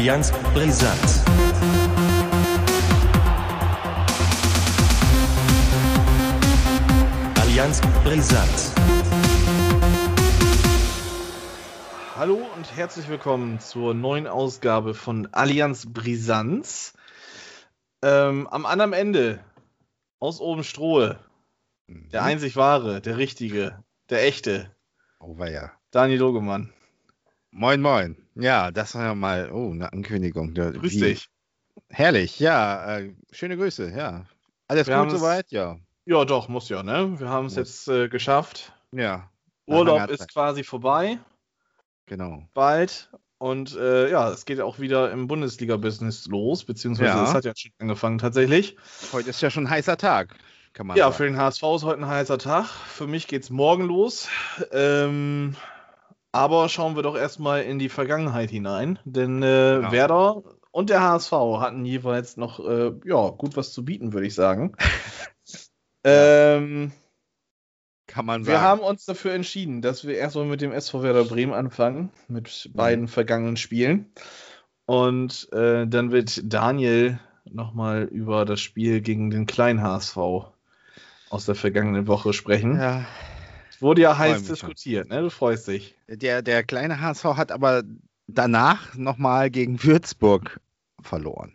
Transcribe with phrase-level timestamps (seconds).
[0.00, 0.98] Allianz Brisant.
[7.38, 8.48] Allianz Brisant.
[12.16, 16.94] Hallo und herzlich willkommen zur neuen Ausgabe von Allianz Brisanz.
[18.00, 19.44] Ähm, am anderen Ende
[20.18, 21.18] aus oben Strohe,
[21.88, 24.74] der einzig wahre, der richtige, der echte,
[25.18, 25.72] Oh, ja.
[25.90, 26.72] Daniel Logemann.
[27.52, 28.16] Moin, moin.
[28.36, 30.54] Ja, das war ja mal, oh, eine Ankündigung.
[30.54, 31.28] Grüß wie- dich.
[31.88, 32.98] Herrlich, ja.
[32.98, 34.24] Äh, schöne Grüße, ja.
[34.68, 35.50] Alles Wir gut es- soweit?
[35.50, 35.76] Ja.
[36.06, 37.18] Ja, doch, muss ja, ne?
[37.18, 38.72] Wir haben es jetzt äh, geschafft.
[38.92, 39.30] Ja.
[39.66, 41.18] Urlaub ist quasi vorbei,
[42.06, 42.48] Genau.
[42.54, 43.10] bald.
[43.38, 47.24] Und äh, ja, es geht auch wieder im Bundesliga-Business los, beziehungsweise Ja.
[47.24, 48.76] es hat ja schon angefangen tatsächlich.
[49.12, 50.34] Heute ist ja schon ein heißer Tag,
[50.72, 51.14] kann man Ja, sagen.
[51.16, 52.66] für den HSV ist heute ein heißer Tag.
[52.66, 54.28] Für mich geht's morgen los.
[54.72, 55.56] Ähm,
[56.32, 58.98] aber schauen wir doch erstmal in die Vergangenheit hinein.
[59.04, 59.92] Denn äh, Genau.
[59.92, 64.34] Werder und der HSV hatten jeweils noch äh, ja, gut was zu bieten, würde ich
[64.34, 64.74] sagen.
[66.04, 66.92] ähm,
[68.06, 68.64] kann man wir sagen.
[68.64, 73.08] haben uns dafür entschieden, dass wir erstmal mit dem SV Werder Bremen anfangen, mit beiden
[73.08, 74.12] vergangenen Spielen.
[74.86, 80.16] Und äh, dann wird Daniel nochmal über das Spiel gegen den kleinen HSV
[81.30, 82.76] aus der vergangenen Woche sprechen.
[82.76, 83.06] ja,
[83.80, 85.22] Wurde ja heiß diskutiert, ne?
[85.22, 85.96] Du freust dich.
[86.08, 87.82] der, der kleine HSV hat aber
[88.26, 90.60] danach nochmal gegen Würzburg
[91.00, 91.54] verloren.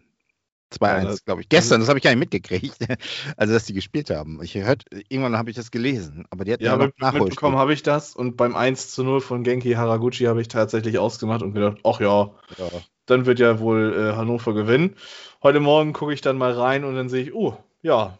[0.73, 1.49] 2-1, Ja, glaube ich.
[1.49, 2.77] Gestern, das habe ich gar nicht mitgekriegt.
[3.37, 4.41] Also, dass die gespielt haben.
[4.41, 7.57] Ich hört, irgendwann habe ich das gelesen, aber die hatten ja, Ja, noch mit, mitbekommen
[7.57, 11.43] habe ich das und beim 1 zu 0 von Genki Haraguchi habe ich tatsächlich ausgemacht
[11.43, 12.69] und gedacht, ach ja, Ja.
[13.05, 14.95] dann wird ja wohl äh, Hannover gewinnen.
[15.43, 18.17] Heute Morgen gucke ich dann mal rein und dann sehe ich, oh, ja,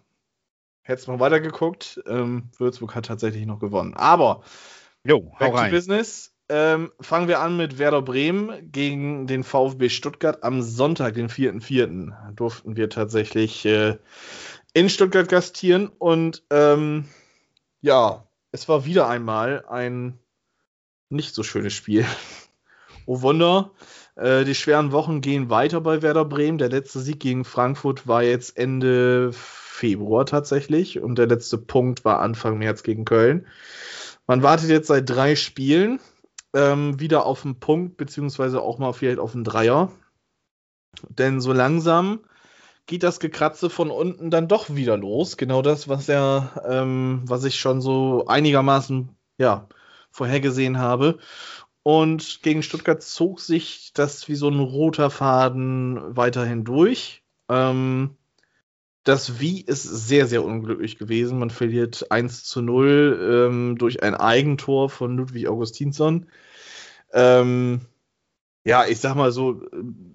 [0.85, 2.01] hättest mal weitergeguckt.
[2.07, 3.95] Ähm, Würzburg hat tatsächlich noch gewonnen.
[3.95, 4.43] Aber
[5.03, 5.71] Jo, Back to rein.
[5.71, 6.31] Business.
[6.47, 10.43] Ähm, fangen wir an mit Werder Bremen gegen den VfB Stuttgart.
[10.43, 13.97] Am Sonntag, den 4.4., durften wir tatsächlich äh,
[14.73, 15.87] in Stuttgart gastieren.
[15.87, 17.05] Und ähm,
[17.81, 20.19] ja, es war wieder einmal ein
[21.09, 22.05] nicht so schönes Spiel.
[23.07, 23.69] Oh Wunder.
[24.15, 26.57] Äh, die schweren Wochen gehen weiter bei Werder Bremen.
[26.57, 29.31] Der letzte Sieg gegen Frankfurt war jetzt Ende
[29.75, 30.99] Februar tatsächlich.
[30.99, 33.45] Und der letzte Punkt war Anfang März gegen Köln.
[34.27, 35.99] Man wartet jetzt seit drei Spielen
[36.53, 39.91] ähm, wieder auf einen Punkt, beziehungsweise auch mal vielleicht auf einen Dreier.
[41.09, 42.21] Denn so langsam
[42.85, 45.37] geht das Gekratze von unten dann doch wieder los.
[45.37, 49.67] Genau das, was ja, ähm, was ich schon so einigermaßen ja,
[50.11, 51.19] vorhergesehen habe.
[51.83, 57.23] Und gegen Stuttgart zog sich das wie so ein roter Faden weiterhin durch.
[57.49, 58.17] Ähm,
[59.05, 61.39] das Wie ist sehr, sehr unglücklich gewesen.
[61.39, 66.25] Man verliert 1 zu 0 ähm, durch ein Eigentor von Ludwig Augustinsson.
[67.13, 67.81] Ähm,
[68.65, 69.61] ja, ich sag mal so,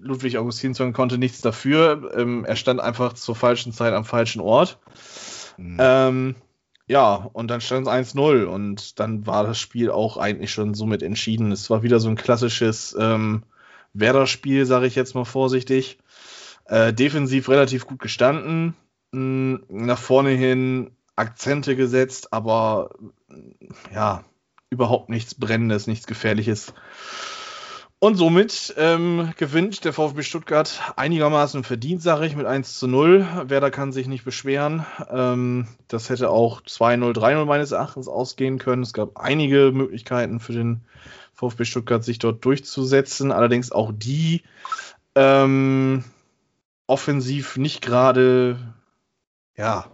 [0.01, 2.11] Ludwig Augustinsson konnte nichts dafür.
[2.17, 4.81] Ähm, er stand einfach zur falschen Zeit am falschen Ort.
[5.57, 5.77] Mhm.
[5.79, 6.35] Ähm,
[6.89, 11.05] ja, und dann stand es 1-0 und dann war das Spiel auch eigentlich schon somit
[11.05, 11.53] entschieden.
[11.53, 13.45] Es war wieder so ein klassisches ähm,
[13.93, 16.00] Werder-Spiel, sage ich jetzt mal vorsichtig.
[16.71, 18.77] Äh, defensiv relativ gut gestanden,
[19.11, 22.91] mh, nach vorne hin Akzente gesetzt, aber
[23.93, 24.23] ja,
[24.71, 26.73] überhaupt nichts Brennendes, nichts Gefährliches.
[27.99, 33.27] Und somit ähm, gewinnt der VfB Stuttgart einigermaßen verdient, sage ich, mit 1 zu 0.
[33.49, 34.87] Werder kann sich nicht beschweren.
[35.11, 38.85] Ähm, das hätte auch 2-0, 3-0 meines Erachtens ausgehen können.
[38.85, 40.83] Es gab einige Möglichkeiten für den
[41.35, 43.33] VfB Stuttgart, sich dort durchzusetzen.
[43.33, 44.45] Allerdings auch die
[45.17, 46.05] ähm,
[46.91, 48.75] offensiv nicht gerade
[49.57, 49.87] ja,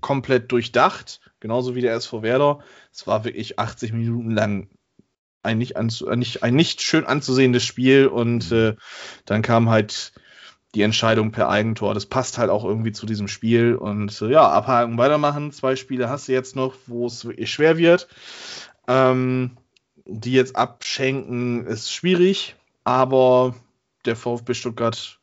[0.00, 1.20] komplett durchdacht.
[1.40, 2.60] Genauso wie der SV Werder.
[2.92, 4.68] Es war wirklich 80 Minuten lang
[5.42, 8.76] ein nicht, nicht, ein nicht schön anzusehendes Spiel und äh,
[9.24, 10.12] dann kam halt
[10.76, 11.94] die Entscheidung per Eigentor.
[11.94, 15.50] Das passt halt auch irgendwie zu diesem Spiel und äh, ja, abhaken, weitermachen.
[15.50, 18.06] Zwei Spiele hast du jetzt noch, wo es wirklich schwer wird.
[18.86, 19.56] Ähm,
[20.04, 22.54] die jetzt abschenken ist schwierig,
[22.84, 23.56] aber
[24.04, 25.18] der VfB Stuttgart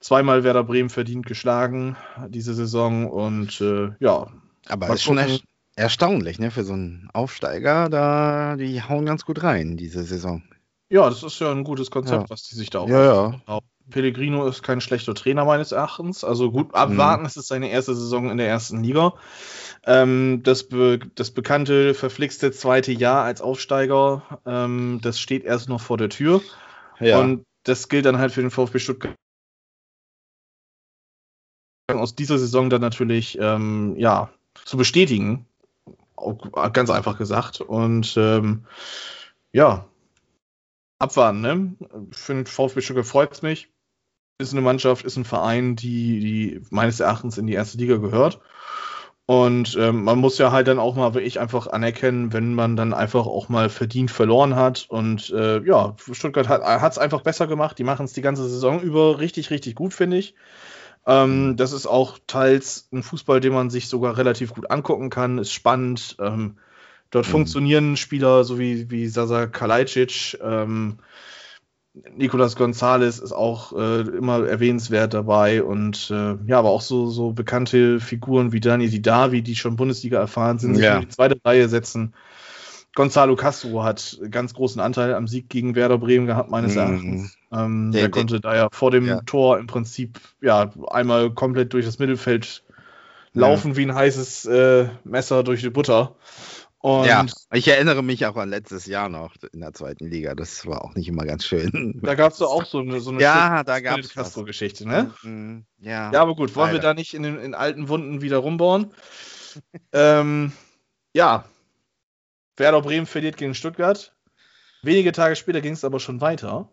[0.00, 1.96] zweimal Werder Bremen verdient geschlagen
[2.28, 4.28] diese Saison und äh, ja,
[4.68, 5.42] Aber ist schon erst
[5.76, 6.50] erstaunlich, ne?
[6.50, 10.42] Für so einen Aufsteiger, da die hauen ganz gut rein diese Saison.
[10.90, 12.30] ja, das ist ja ein gutes Konzept, Ja.
[12.30, 13.60] was die sich da auch Ja, ja.
[13.90, 16.22] Pellegrino ist kein schlechter Trainer meines Erachtens.
[16.22, 19.14] Also gut abwarten, es ist seine erste Saison in der ersten Liga.
[19.86, 25.80] Ähm, das, be das bekannte, verflixte zweite Jahr als Aufsteiger, ähm, das steht erst noch
[25.80, 26.42] vor der Tür.
[27.00, 27.18] Ja.
[27.18, 29.14] Und das gilt dann halt für den VfB Stuttgart
[31.96, 34.30] aus dieser Saison dann natürlich ähm, ja,
[34.64, 35.46] zu bestätigen.
[36.72, 37.60] Ganz einfach gesagt.
[37.60, 38.64] Und ähm,
[39.52, 39.86] ja,
[40.98, 41.74] abwarten, ne?
[42.10, 43.68] Für den VfB Stuttgart freut es mich.
[44.38, 48.40] Ist eine Mannschaft, ist ein Verein, die, die meines Erachtens in die erste Liga gehört.
[49.26, 52.94] Und ähm, man muss ja halt dann auch mal wirklich einfach anerkennen, wenn man dann
[52.94, 54.86] einfach auch mal verdient verloren hat.
[54.88, 57.78] Und äh, ja, Stuttgart hat es einfach besser gemacht.
[57.78, 60.34] Die machen es die ganze Saison über richtig, richtig gut, finde ich.
[61.08, 65.38] Ähm, das ist auch teils ein Fußball, den man sich sogar relativ gut angucken kann.
[65.38, 66.16] Ist spannend.
[66.20, 66.58] Ähm,
[67.10, 67.30] dort mhm.
[67.30, 70.38] funktionieren Spieler so wie, wie Sasa Kalajdzic.
[70.42, 70.98] Ähm,
[72.14, 77.32] Nicolas Gonzalez ist auch äh, immer erwähnenswert dabei und äh, ja, aber auch so, so
[77.32, 80.96] bekannte Figuren wie Dani Didavi, die schon Bundesliga erfahren sind, sich ja.
[80.96, 82.14] in die zweite Reihe setzen.
[82.98, 86.78] Gonzalo Castro hat ganz großen Anteil am Sieg gegen Werder Bremen gehabt, meines mhm.
[86.78, 87.38] Erachtens.
[87.52, 89.20] Ähm, der, der, konnte da ja vor dem ja.
[89.20, 92.64] Tor im Prinzip ja einmal komplett durch das Mittelfeld
[93.34, 93.76] laufen ja.
[93.76, 96.16] wie ein heißes äh, Messer durch die Butter.
[96.78, 100.34] Und ja, ich erinnere mich auch an letztes Jahr noch in der zweiten Liga.
[100.34, 102.00] Das war auch nicht immer ganz schön.
[102.02, 105.14] Da gab es auch so eine, so eine ja, da gab es Castro-Geschichte, ne?
[105.22, 106.10] Mhm, ja.
[106.10, 106.78] Ja, aber gut, wollen Leider.
[106.78, 108.92] wir da nicht in, den, in alten Wunden wieder rumbauen?
[109.92, 110.50] ähm,
[111.14, 111.44] ja,
[112.58, 114.14] Werder Bremen verliert gegen Stuttgart.
[114.82, 116.72] Wenige Tage später ging es aber schon weiter.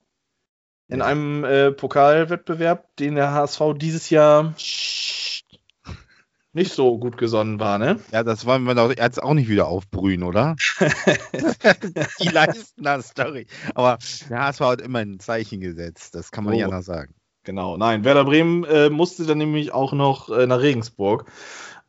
[0.88, 4.54] In einem äh, Pokalwettbewerb, den der HSV dieses Jahr
[6.54, 8.00] nicht so gut gesonnen war, ne?
[8.12, 10.56] Ja, das wollen wir doch jetzt auch nicht wieder aufbrühen, oder?
[12.22, 13.48] Die Leistner-Story.
[13.74, 13.98] Aber
[14.30, 16.56] der HSV hat immer ein Zeichen gesetzt, das kann man oh.
[16.56, 17.16] nicht anders sagen.
[17.44, 21.26] Genau, nein, Werder Bremen äh, musste dann nämlich auch noch äh, nach Regensburg.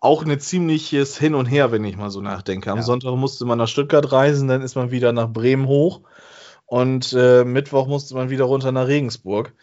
[0.00, 2.70] Auch ein ziemliches Hin und Her, wenn ich mal so nachdenke.
[2.70, 2.84] Am ja.
[2.84, 6.02] Sonntag musste man nach Stuttgart reisen, dann ist man wieder nach Bremen hoch
[6.66, 9.54] und äh, Mittwoch musste man wieder runter nach Regensburg.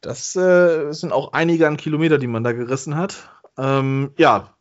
[0.00, 3.28] Das äh, sind auch einige an Kilometer, die man da gerissen hat.
[3.56, 4.54] Ähm, ja,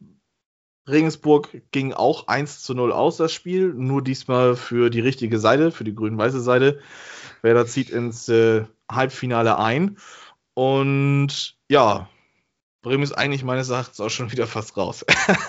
[0.88, 3.74] Regensburg ging auch 1 zu 0 aus, das Spiel.
[3.74, 6.80] Nur diesmal für die richtige Seite, für die grün-weiße Seite.
[7.42, 9.98] Werder zieht ins äh, Halbfinale ein.
[10.54, 12.10] Und ja,
[12.84, 15.04] Bremen ist eigentlich meines Erachtens auch schon wieder fast raus.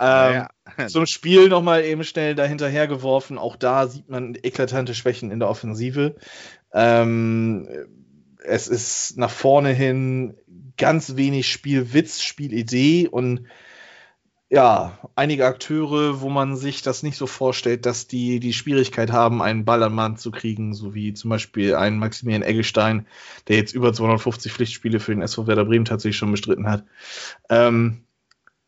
[0.00, 0.46] ähm,
[0.80, 0.88] ja.
[0.88, 3.38] Zum Spiel nochmal eben schnell dahinterher geworfen.
[3.38, 6.16] Auch da sieht man eklatante Schwächen in der Offensive.
[6.72, 7.68] Ähm,
[8.42, 10.34] es ist nach vorne hin
[10.76, 13.46] ganz wenig Spielwitz, Spielidee und
[14.50, 19.40] ja, einige Akteure, wo man sich das nicht so vorstellt, dass die die Schwierigkeit haben,
[19.40, 23.06] einen Ball an Mann zu kriegen, so wie zum Beispiel ein Maximilian Eggestein,
[23.46, 26.84] der jetzt über 250 Pflichtspiele für den SV Werder Bremen tatsächlich schon bestritten hat.
[27.48, 28.02] Ähm,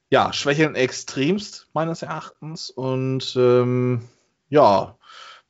[0.08, 4.02] ja, schwächeln extremst meines Erachtens und ähm,
[4.50, 4.96] ja,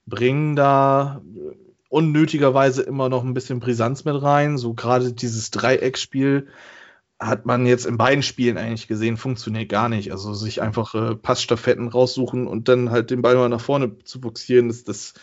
[0.06, 1.20] bringen da
[1.90, 4.56] unnötigerweise immer noch ein bisschen Brisanz mit rein.
[4.56, 6.48] So gerade dieses Dreieckspiel
[7.22, 10.10] hat man jetzt in beiden Spielen eigentlich gesehen, funktioniert gar nicht.
[10.10, 14.20] Also sich einfach äh, Passstaffetten raussuchen und dann halt den Ball mal nach vorne zu
[14.20, 15.14] boxieren, das, das,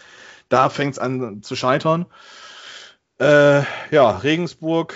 [0.48, 2.06] da fängt es an zu scheitern.
[3.20, 4.96] Äh, ja, Regensburg,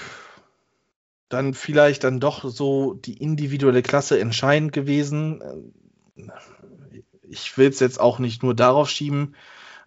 [1.30, 5.42] dann vielleicht dann doch so die individuelle Klasse entscheidend gewesen.
[7.28, 9.36] Ich will es jetzt auch nicht nur darauf schieben.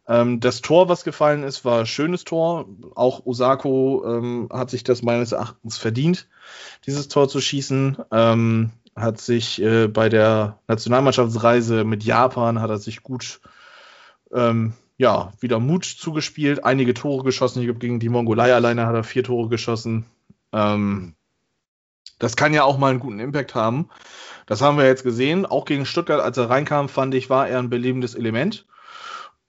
[0.08, 2.66] Ähm, das Tor, was gefallen ist, war ein schönes Tor.
[2.94, 6.28] Auch Osako ähm, hat sich das meines Erachtens verdient,
[6.86, 7.98] dieses Tor zu schießen.
[8.12, 13.40] Ähm, hat sich äh, bei der Nationalmannschaftsreise mit Japan hat er sich gut
[14.32, 17.60] ähm, ja, wieder Mut zugespielt, einige Tore geschossen.
[17.60, 20.06] Ich glaube, gegen die Mongolei alleine hat er vier Tore geschossen.
[20.52, 21.14] Ähm,
[22.18, 23.90] das kann ja auch mal einen guten Impact haben.
[24.46, 25.44] Das haben wir jetzt gesehen.
[25.44, 28.66] Auch gegen Stuttgart, als er reinkam, fand ich, war er ein belebendes Element.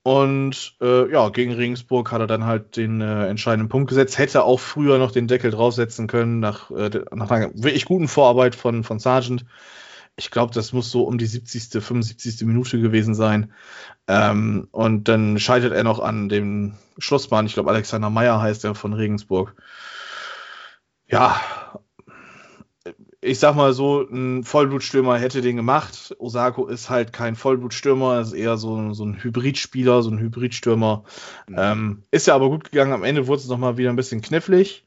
[0.07, 4.17] Und äh, ja, gegen Regensburg hat er dann halt den äh, entscheidenden Punkt gesetzt.
[4.17, 8.55] Hätte auch früher noch den Deckel draufsetzen können, nach, äh, nach einer wirklich guten Vorarbeit
[8.55, 9.43] von, von Sargent.
[10.15, 12.47] Ich glaube, das muss so um die 70., 75.
[12.47, 13.51] Minute gewesen sein.
[14.07, 17.45] Ähm, und dann scheitert er noch an dem Schlussmann.
[17.45, 19.61] Ich glaube, Alexander Meyer heißt er von Regensburg.
[21.05, 21.37] Ja,
[23.27, 26.15] ich sag mal so, ein Vollblutstürmer hätte den gemacht.
[26.19, 31.03] Osako ist halt kein Vollblutstürmer, ist eher so, so ein Hybridspieler, so ein Hybridstürmer.
[31.47, 31.55] Mhm.
[31.57, 32.93] Ähm, ist ja aber gut gegangen.
[32.93, 34.85] Am Ende wurde es nochmal wieder ein bisschen knifflig.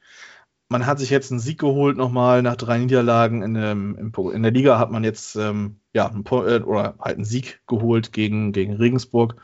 [0.68, 4.52] Man hat sich jetzt einen Sieg geholt nochmal nach drei Niederlagen in, dem, in der
[4.52, 8.74] Liga hat man jetzt ähm, ja einen, äh, oder halt einen Sieg geholt gegen, gegen
[8.74, 9.36] Regensburg.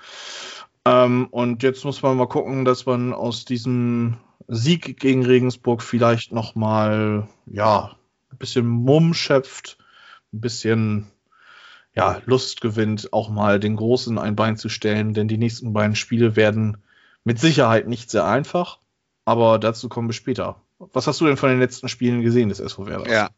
[0.84, 6.32] Ähm, und jetzt muss man mal gucken, dass man aus diesem Sieg gegen Regensburg vielleicht
[6.32, 7.95] nochmal ja
[8.36, 9.78] ein bisschen Mumm schöpft,
[10.32, 11.06] ein bisschen
[11.94, 15.96] ja, Lust gewinnt, auch mal den Großen ein Bein zu stellen, denn die nächsten beiden
[15.96, 16.76] Spiele werden
[17.24, 18.78] mit Sicherheit nicht sehr einfach,
[19.24, 20.60] aber dazu kommen wir später.
[20.78, 23.10] Was hast du denn von den letzten Spielen gesehen des SV Werder?
[23.10, 23.30] Ja.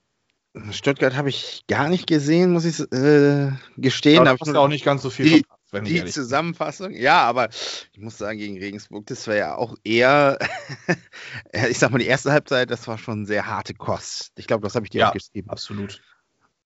[0.72, 4.24] Stuttgart habe ich gar nicht gesehen, muss ich äh, gestehen.
[4.24, 6.04] Da hast du auch nicht ganz so viel die, ich Die.
[6.04, 7.50] Zusammenfassung, ja, aber
[7.92, 10.38] ich muss sagen, gegen Regensburg, das war ja auch eher,
[11.68, 14.32] ich sag mal, die erste Halbzeit, das war schon sehr harte Kost.
[14.36, 15.08] Ich glaube, das habe ich dir Ja.
[15.10, 15.50] auch geschrieben.
[15.50, 16.00] Absolut.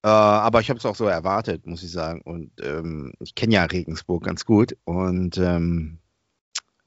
[0.04, 2.22] Äh, aber ich habe es auch so erwartet, muss ich sagen.
[2.22, 4.76] Und ähm, ich kenne ja Regensburg ganz gut.
[4.84, 5.98] Und ähm,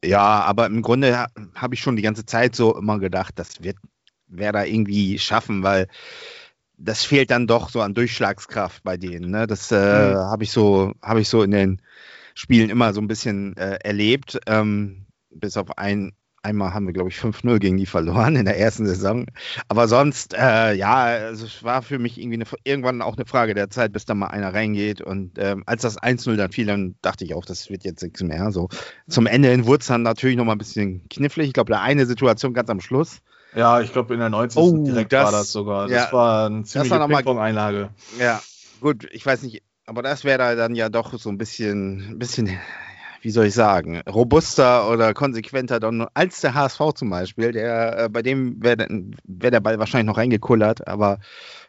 [0.04, 3.64] ja, aber im Grunde ha- habe ich schon die ganze Zeit so immer gedacht, das
[3.64, 3.78] wird
[4.28, 5.88] Werder irgendwie schaffen, weil
[6.78, 9.32] das fehlt dann doch so an Durchschlagskraft bei denen.
[9.32, 9.48] Ne?
[9.48, 10.18] Das äh, Mhm.
[10.18, 11.82] habe ich so, habe ich so in den
[12.36, 14.38] Spielen immer so ein bisschen äh, erlebt.
[14.46, 16.14] Ähm, bis auf ein,
[16.44, 19.26] einmal haben wir, glaube ich, 5-0 gegen die verloren in der ersten Saison.
[19.68, 23.54] Aber sonst, äh, ja, also es war für mich irgendwie eine, irgendwann auch eine Frage
[23.54, 25.02] der Zeit, bis da mal einer reingeht.
[25.02, 28.22] Und ähm, als das 1-0 dann fiel, dann dachte ich auch, das wird jetzt nichts
[28.22, 28.52] mehr.
[28.52, 28.70] So
[29.08, 31.48] zum Ende es dann natürlich noch mal ein bisschen knifflig.
[31.48, 33.20] Ich glaube, da eine Situation ganz am Schluss.
[33.56, 34.62] Ja, ich glaube, in der 90.
[34.62, 35.90] Oh, direkt das- war das sogar.
[35.90, 37.90] ja, das war eine ziemliche Ping-Pong-Einlage.
[38.20, 38.42] Ja,
[38.82, 42.20] gut, ich weiß nicht, aber das wäre da dann ja doch so ein bisschen, ein
[42.20, 42.50] bisschen,
[43.22, 47.52] wie soll ich sagen, robuster oder konsequenter dann als der HSV zum Beispiel.
[47.52, 48.88] Der, äh, bei dem wäre
[49.26, 51.20] wär der Ball wahrscheinlich noch reingekullert, aber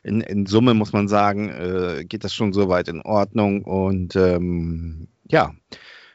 [0.02, 5.08] in, in Summe muss man sagen, äh, geht das schon soweit in Ordnung und ähm,
[5.28, 5.52] ja.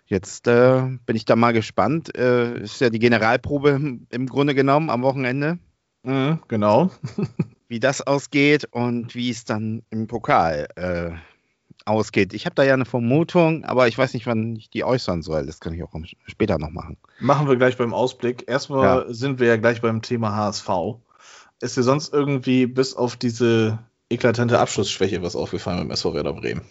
[0.05, 2.17] Jetzt äh, bin ich da mal gespannt.
[2.17, 5.57] Äh, ist ja die Generalprobe im, im Grunde genommen am Wochenende
[6.03, 6.91] Mhm, genau.
[7.67, 11.11] wie das ausgeht und wie es dann im Pokal äh,
[11.85, 12.33] ausgeht.
[12.33, 15.45] Ich habe da ja eine Vermutung, aber ich weiß nicht, wann ich die äußern soll.
[15.45, 15.93] Das kann ich auch
[16.27, 16.97] später noch machen.
[17.19, 18.45] Machen wir gleich beim Ausblick.
[18.47, 20.69] Erstmal sind wir ja gleich beim Thema HSV.
[21.59, 26.61] Ist dir sonst irgendwie bis auf diese eklatante Abschlussschwäche was aufgefallen beim SV Werder Bremen?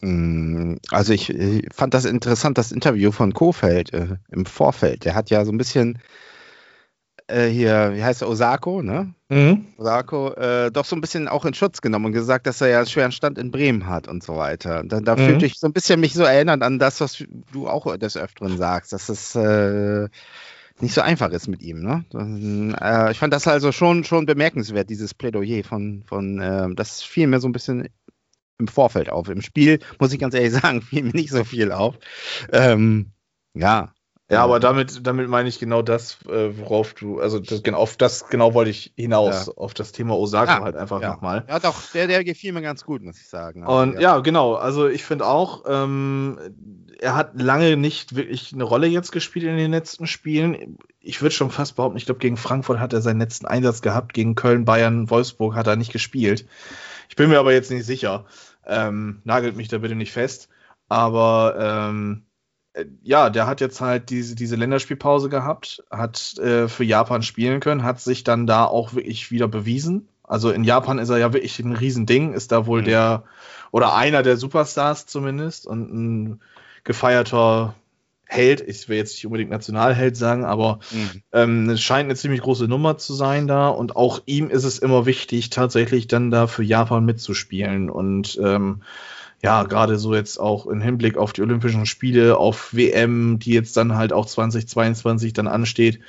[0.00, 1.32] Mm, Also ich,
[1.74, 5.04] fand das interessant, das Interview von Kofeld äh, im Vorfeld.
[5.04, 5.98] Der hat ja so ein bisschen
[7.30, 9.14] äh, hier, wie heißt er, Osako, ne?
[9.28, 9.66] Mhm.
[9.76, 12.78] Osako, äh, doch so ein bisschen auch in Schutz genommen und gesagt, dass er ja
[12.78, 14.82] einen schweren Stand in Bremen hat und so weiter.
[14.84, 15.20] Da, da Mhm.
[15.26, 18.56] fühlte ich so ein bisschen mich so erinnert an das, was du auch des Öfteren
[18.58, 20.08] sagst, dass es äh,
[20.80, 21.80] nicht so einfach ist mit ihm.
[21.82, 22.04] Ne?
[22.10, 27.02] Dann, äh, ich fand das also schon, schon bemerkenswert, dieses Plädoyer von, von ähm, das
[27.02, 27.88] fiel mir so ein bisschen
[28.58, 29.28] im Vorfeld auf.
[29.28, 31.96] Im Spiel, muss ich ganz ehrlich sagen, fiel mir nicht so viel auf.
[32.52, 33.12] Ähm,
[33.54, 33.92] ja.
[34.30, 37.96] Ja, aber damit, damit meine ich genau das, äh, worauf du, also das, genau, auf
[37.96, 39.52] das genau wollte ich hinaus, Ja.
[39.56, 41.10] auf das Thema Osako Ja, halt einfach ja.
[41.14, 41.44] nochmal.
[41.48, 43.66] Ja, doch, der, der gefiel mir ganz gut, muss ich sagen.
[43.66, 44.18] Und Also, ja.
[44.20, 46.38] genau, also ich finde auch, ähm,
[47.00, 50.78] er hat lange nicht wirklich eine Rolle jetzt gespielt in den letzten Spielen.
[51.00, 54.12] Ich würde schon fast behaupten, ich glaube, gegen Frankfurt hat er seinen letzten Einsatz gehabt,
[54.12, 56.46] gegen Köln, Bayern, Wolfsburg hat er nicht gespielt.
[57.08, 58.26] Ich bin mir aber jetzt nicht sicher.
[58.64, 60.48] Ähm, nagelt mich da bitte nicht fest.
[60.88, 62.29] Aber ähm, äh,
[63.02, 67.82] ja, der hat jetzt halt diese, diese Länderspielpause gehabt, hat äh, für Japan spielen können,
[67.82, 70.08] hat sich dann da auch wirklich wieder bewiesen.
[70.22, 72.84] Also in Japan ist er ja wirklich ein Riesending, ist da wohl Mhm.
[72.86, 73.24] der
[73.72, 76.40] oder einer der Superstars zumindest und ein
[76.84, 77.74] gefeierter
[78.26, 78.60] Held.
[78.60, 81.22] Ich will jetzt nicht unbedingt Nationalheld sagen, aber Mhm.
[81.32, 84.78] ähm, es scheint eine ziemlich große Nummer zu sein da und auch ihm ist es
[84.78, 88.82] immer wichtig, tatsächlich dann da für Japan mitzuspielen und ähm,
[89.42, 93.76] ja, gerade so jetzt auch im Hinblick auf die Olympischen Spiele, auf WM, die jetzt
[93.76, 96.00] dann halt auch 2022 dann ansteht,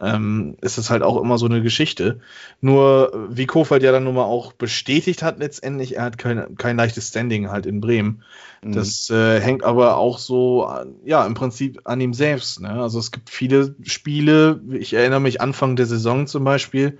[0.00, 2.20] ähm, ist es halt auch immer so eine Geschichte.
[2.60, 6.76] Nur, wie Kofeld ja dann nun mal auch bestätigt hat letztendlich, er hat kein, kein
[6.76, 8.22] leichtes Standing halt in Bremen.
[8.62, 8.72] Mhm.
[8.72, 12.60] Das äh, hängt aber auch so, an- ja, im Prinzip an ihm selbst.
[12.60, 12.70] Ne?
[12.70, 16.98] Also es gibt viele Spiele, ich erinnere mich Anfang der Saison zum Beispiel.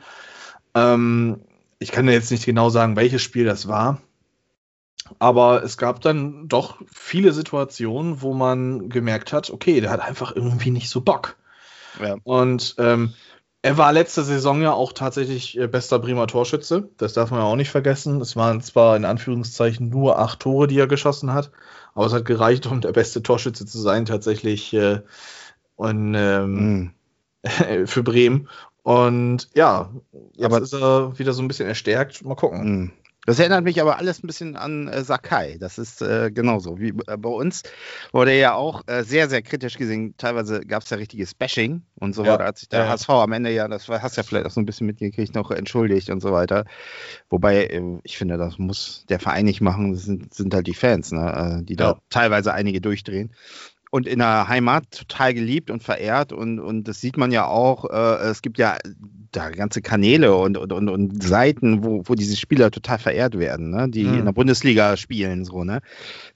[0.75, 1.41] Ähm,
[1.79, 4.03] ich kann dir jetzt nicht genau sagen, welches Spiel das war.
[5.19, 10.35] Aber es gab dann doch viele Situationen, wo man gemerkt hat, okay, der hat einfach
[10.35, 11.37] irgendwie nicht so Bock.
[12.01, 12.17] Ja.
[12.23, 13.13] Und ähm,
[13.63, 16.89] er war letzte Saison ja auch tatsächlich äh, bester Bremer Torschütze.
[16.97, 18.21] Das darf man ja auch nicht vergessen.
[18.21, 21.51] Es waren zwar in Anführungszeichen nur acht Tore, die er geschossen hat,
[21.95, 25.01] aber es hat gereicht, um der beste Torschütze zu sein, tatsächlich äh,
[25.77, 26.91] und, ähm, Mhm.
[27.87, 28.49] für Bremen.
[28.83, 29.91] Und ja,
[30.35, 32.25] jetzt Aber- ist er wieder so ein bisschen erstärkt.
[32.25, 32.61] Mal gucken.
[32.81, 32.93] Mhm.
[33.27, 35.59] Das erinnert mich aber alles ein bisschen an äh, Sakai.
[35.59, 36.79] Das ist äh, genauso.
[36.79, 37.63] Wie äh, bei uns
[38.13, 40.15] wurde ja auch äh, sehr, sehr kritisch gesehen.
[40.17, 42.33] Teilweise gab es ja richtiges Bashing und so Ja.
[42.33, 42.45] weiter.
[42.47, 42.89] Als sich der Ja.
[42.89, 45.51] HSV am Ende ja, das hast du ja vielleicht auch so ein bisschen mitgekriegt, noch
[45.51, 46.65] entschuldigt und so weiter.
[47.29, 49.93] Wobei, äh, ich finde, das muss der Verein nicht machen.
[49.93, 51.99] Das sind, sind halt die Fans, ne, äh, die da Ja.
[52.09, 53.35] teilweise einige durchdrehen.
[53.93, 57.91] Und in der Heimat total geliebt und verehrt und, und das sieht man ja auch,
[57.91, 58.79] äh, es gibt ja
[59.33, 63.71] da ganze Kanäle und, und, und, und Seiten, wo, wo diese Spieler total verehrt werden,
[63.71, 63.89] ne?
[63.89, 64.19] die Mhm.
[64.21, 65.81] in der Bundesliga spielen, so, ne?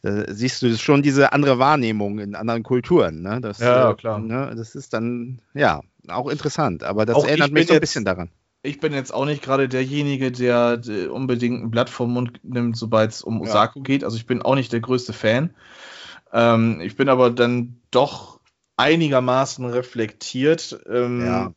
[0.02, 3.40] Da siehst du schon diese andere Wahrnehmung in anderen Kulturen, ne?
[3.40, 4.18] Das, Ja, äh, klar.
[4.18, 4.52] Ne?
[4.56, 8.30] Das ist dann, ja, auch interessant, aber das Auch erinnert mich so ein bisschen daran.
[8.62, 12.76] ich bin jetzt auch nicht gerade derjenige, der, der, unbedingt ein Blatt vom Mund nimmt,
[12.76, 13.82] sobald es um Osako ja.
[13.84, 14.04] geht.
[14.04, 15.50] Also ich bin auch nicht der größte Fan.
[16.34, 18.40] Ähm, ich bin aber dann doch
[18.76, 21.52] einigermaßen reflektiert ähm, ja.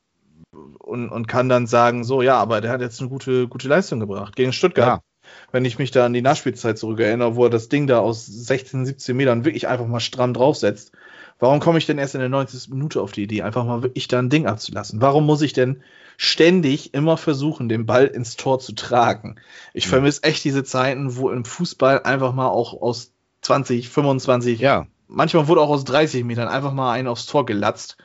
[0.79, 3.99] und, und kann dann sagen, so, ja, aber der hat jetzt eine gute, gute Leistung
[3.99, 4.87] gebracht gegen Stuttgart.
[4.87, 5.29] Ja.
[5.51, 8.85] Wenn ich mich da an die Nachspielzeit zurückerinnere, wo er das Ding da aus 16,
[8.85, 10.93] 17 Metern wirklich einfach mal stramm draufsetzt.
[11.39, 12.69] Warum komme ich denn erst in der 90.
[12.69, 15.01] Minute auf die Idee, einfach mal wirklich da ein Ding abzulassen?
[15.01, 15.83] Warum muss ich denn
[16.17, 19.35] ständig immer versuchen, den Ball ins Tor zu tragen.
[19.73, 19.91] Ich mhm.
[19.91, 23.13] vermisse echt diese Zeiten, wo im Fußball einfach mal auch aus
[23.47, 24.87] 20, 25, ja.
[25.07, 27.97] manchmal wurde auch aus 30 Metern einfach mal einen aufs Tor gelatzt.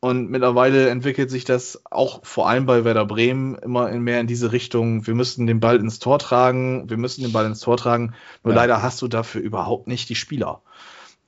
[0.00, 4.52] Und mittlerweile entwickelt sich das auch vor allem bei Werder Bremen immer mehr in diese
[4.52, 8.14] Richtung, wir müssen den Ball ins Tor tragen, wir müssen den Ball ins Tor tragen.
[8.42, 8.60] Nur ja.
[8.60, 10.60] leider hast du dafür überhaupt nicht die Spieler.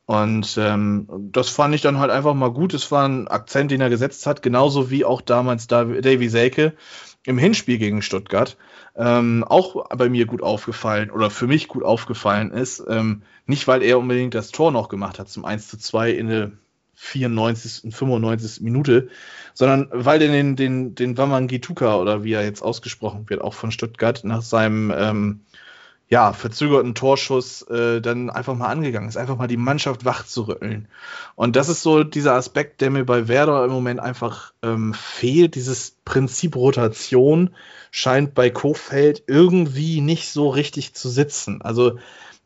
[0.06, 2.74] Und ähm, das fand ich dann halt einfach mal gut.
[2.74, 6.74] Es war ein Akzent, den er gesetzt hat, genauso wie auch damals Davy Selke
[7.24, 8.56] im Hinspiel gegen Stuttgart.
[8.96, 12.82] Ähm, auch bei mir gut aufgefallen oder für mich gut aufgefallen ist.
[12.88, 16.28] Ähm, nicht, weil er unbedingt das Tor noch gemacht hat zum 1 zu 2 in
[16.28, 16.52] der
[16.94, 17.84] 94.
[17.84, 18.62] und 95.
[18.62, 19.08] Minute,
[19.52, 23.70] sondern weil er den, den, den Wamangituka oder wie er jetzt ausgesprochen wird, auch von
[23.70, 25.40] Stuttgart, nach seinem ähm,
[26.08, 30.42] ja, verzögerten Torschuss äh, dann einfach mal angegangen ist, einfach mal die Mannschaft wach zu
[30.42, 30.86] rütteln.
[31.34, 35.56] Und das ist so dieser Aspekt, der mir bei Werder im Moment einfach ähm, fehlt.
[35.56, 37.50] Dieses Prinzip Rotation
[37.90, 41.60] scheint bei Kofeld irgendwie nicht so richtig zu sitzen.
[41.62, 41.98] Also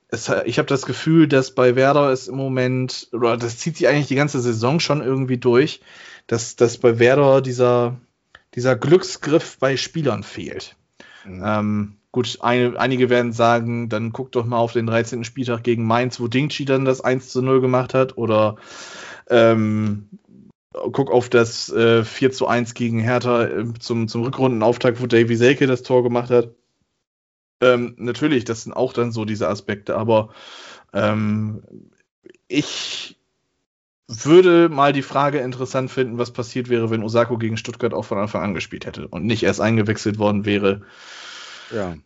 [0.08, 3.88] es, ich habe das Gefühl, dass bei Werder es im Moment, oder das zieht sich
[3.88, 5.82] eigentlich die ganze Saison schon irgendwie durch,
[6.26, 7.98] dass, dass bei Werder dieser,
[8.54, 10.76] dieser Glücksgriff bei Spielern fehlt.
[11.26, 11.42] Mhm.
[11.44, 15.22] Ähm, Gut, eine, einige werden sagen, dann guck doch mal auf den 13.
[15.22, 18.16] Spieltag gegen Mainz, wo Dingchi dann das 1 zu 0 gemacht hat.
[18.16, 18.56] Oder
[19.28, 20.08] ähm,
[20.72, 25.36] guck auf das äh, 4 zu 1 gegen Hertha äh, zum, zum Rückrundenauftakt, wo Davy
[25.36, 26.54] Selke das Tor gemacht hat.
[27.60, 30.30] Ähm, natürlich, das sind auch dann so diese Aspekte, aber
[30.92, 31.62] ähm,
[32.48, 33.18] ich
[34.08, 38.18] würde mal die Frage interessant finden, was passiert wäre, wenn Osako gegen Stuttgart auch von
[38.18, 40.82] Anfang an gespielt hätte und nicht erst eingewechselt worden wäre.
[41.70, 41.96] Ja.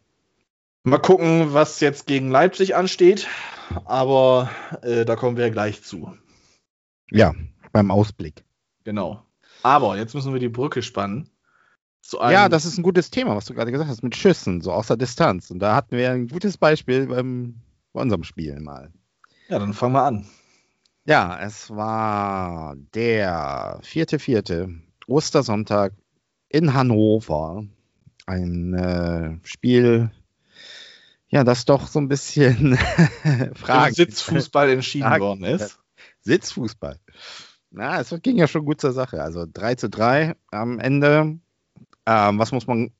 [0.82, 3.26] Mal gucken, was jetzt gegen Leipzig ansteht,
[3.86, 4.50] aber
[4.82, 6.14] äh, da kommen wir gleich zu.
[7.10, 7.32] Ja,
[7.72, 8.44] beim Ausblick.
[8.84, 9.24] Genau.
[9.62, 11.30] Aber jetzt müssen wir die Brücke spannen.
[12.12, 14.88] ja, das ist ein gutes Thema, was du gerade gesagt hast, mit Schüssen, so aus
[14.88, 15.50] der Distanz.
[15.50, 17.62] Und da hatten wir ein gutes Beispiel beim,
[17.94, 18.92] bei unserem Spiel mal.
[19.48, 20.26] Ja, dann fangen wir an.
[21.06, 24.68] Ja, es war der vierte, vierte
[25.06, 25.92] Ostersonntag
[26.48, 27.64] in Hannover
[28.26, 30.10] ein äh, Spiel,
[31.28, 32.76] ja, das doch so ein bisschen
[33.54, 33.94] Fragen.
[33.94, 35.78] Sitzfußball entschieden Fragen, worden ist.
[36.20, 36.98] Sitzfußball.
[37.70, 39.20] Na, es ging ja schon gut zur Sache.
[39.20, 41.38] Also 3 zu 3 am Ende.
[42.06, 42.92] Ähm, was muss man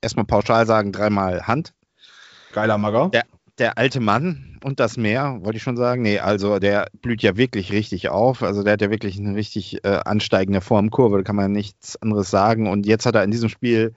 [0.00, 0.92] erstmal pauschal sagen?
[0.92, 1.74] Dreimal Hand.
[2.52, 3.08] Geiler Magger.
[3.08, 3.24] Der,
[3.58, 6.02] der alte Mann und das Meer, wollte ich schon sagen.
[6.02, 8.42] Nee, also der blüht ja wirklich richtig auf.
[8.42, 12.30] Also der hat ja wirklich eine richtig äh, ansteigende Formkurve, da kann man nichts anderes
[12.30, 12.68] sagen.
[12.68, 13.94] Und jetzt hat er in diesem Spiel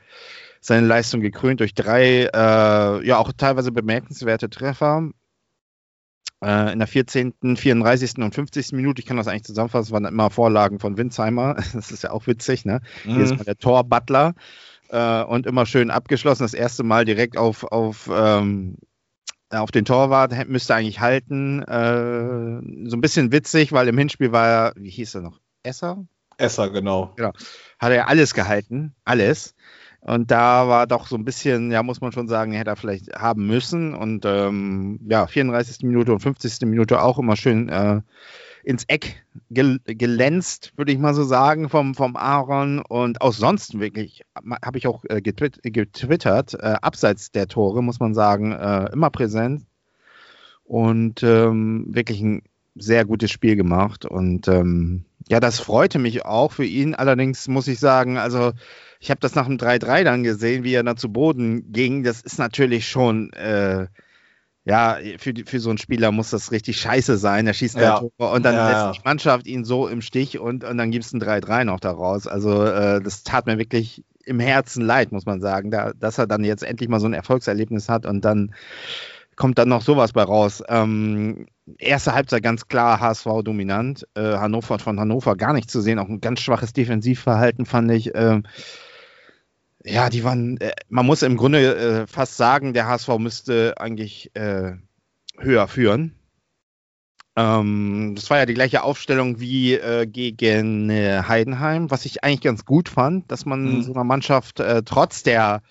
[0.63, 5.09] seine Leistung gekrönt durch drei, äh, ja auch teilweise bemerkenswerte Treffer.
[6.41, 8.17] Äh, in der 14., 34.
[8.19, 8.71] und 50.
[8.71, 11.57] Minute, ich kann das eigentlich zusammenfassen, waren immer Vorlagen von Winsheimer.
[11.73, 12.79] Das ist ja auch witzig, ne?
[13.03, 13.15] Mhm.
[13.15, 14.35] Hier ist mal der Tor-Butler
[14.89, 16.43] äh, und immer schön abgeschlossen.
[16.43, 18.77] Das erste Mal direkt auf, auf, ähm,
[19.49, 21.61] auf den Torwart, müsste eigentlich halten.
[21.63, 25.41] Äh, so ein bisschen witzig, weil im Hinspiel war er, wie hieß er noch?
[25.63, 26.05] Esser?
[26.37, 27.13] Esser, genau.
[27.17, 27.33] genau.
[27.79, 29.55] Hat er alles gehalten, alles.
[30.05, 33.13] Und da war doch so ein bisschen, ja, muss man schon sagen, hätte er vielleicht
[33.15, 33.93] haben müssen.
[33.93, 35.83] Und ähm, ja, 34.
[35.83, 36.67] Minute und 50.
[36.67, 38.01] Minute auch immer schön äh,
[38.65, 42.79] ins Eck gel gelänzt, würde ich mal so sagen, vom, vom Aaron.
[42.79, 48.01] Und auch sonst wirklich, habe ich auch äh, getwit getwittert, äh, abseits der Tore, muss
[48.01, 49.63] man sagen, äh, immer präsent.
[50.65, 52.41] Und ähm, wirklich ein
[52.75, 54.05] sehr gutes Spiel gemacht.
[54.05, 56.93] Und ähm, ja, das freute mich auch für ihn.
[56.93, 58.51] Allerdings muss ich sagen, also
[59.03, 62.03] ich habe das nach dem 3-3 dann gesehen, wie er dann zu Boden ging.
[62.03, 63.87] Das ist natürlich schon, äh,
[64.63, 67.45] ja, für, für so einen Spieler muss das richtig scheiße sein.
[67.45, 67.99] Er schießt ja.
[67.99, 71.03] Tore und dann ja, lässt die Mannschaft ihn so im Stich und, und dann gibt
[71.03, 72.27] es ein 3-3 noch daraus.
[72.27, 76.25] Also äh, das tat mir wirklich im Herzen leid, muss man sagen, da, dass er
[76.25, 78.55] dann jetzt endlich mal so ein Erfolgserlebnis hat und dann
[79.35, 80.63] kommt dann noch sowas bei raus.
[80.69, 84.07] Ähm, erste Halbzeit ganz klar HSV dominant.
[84.15, 85.99] Äh, Hannover von Hannover gar nicht zu sehen.
[85.99, 88.11] Auch ein ganz schwaches Defensivverhalten fand ich.
[88.15, 88.43] Ähm,
[89.85, 94.31] ja, die waren, äh, man muss im Grunde äh, fast sagen, der HSV müsste eigentlich
[94.35, 94.73] äh,
[95.37, 96.15] höher führen.
[97.35, 102.41] Ähm, das war ja die gleiche Aufstellung wie äh, gegen äh, Heidenheim, was ich eigentlich
[102.41, 103.81] ganz gut fand, dass man Mhm.
[103.81, 105.63] so einer Mannschaft äh, trotz der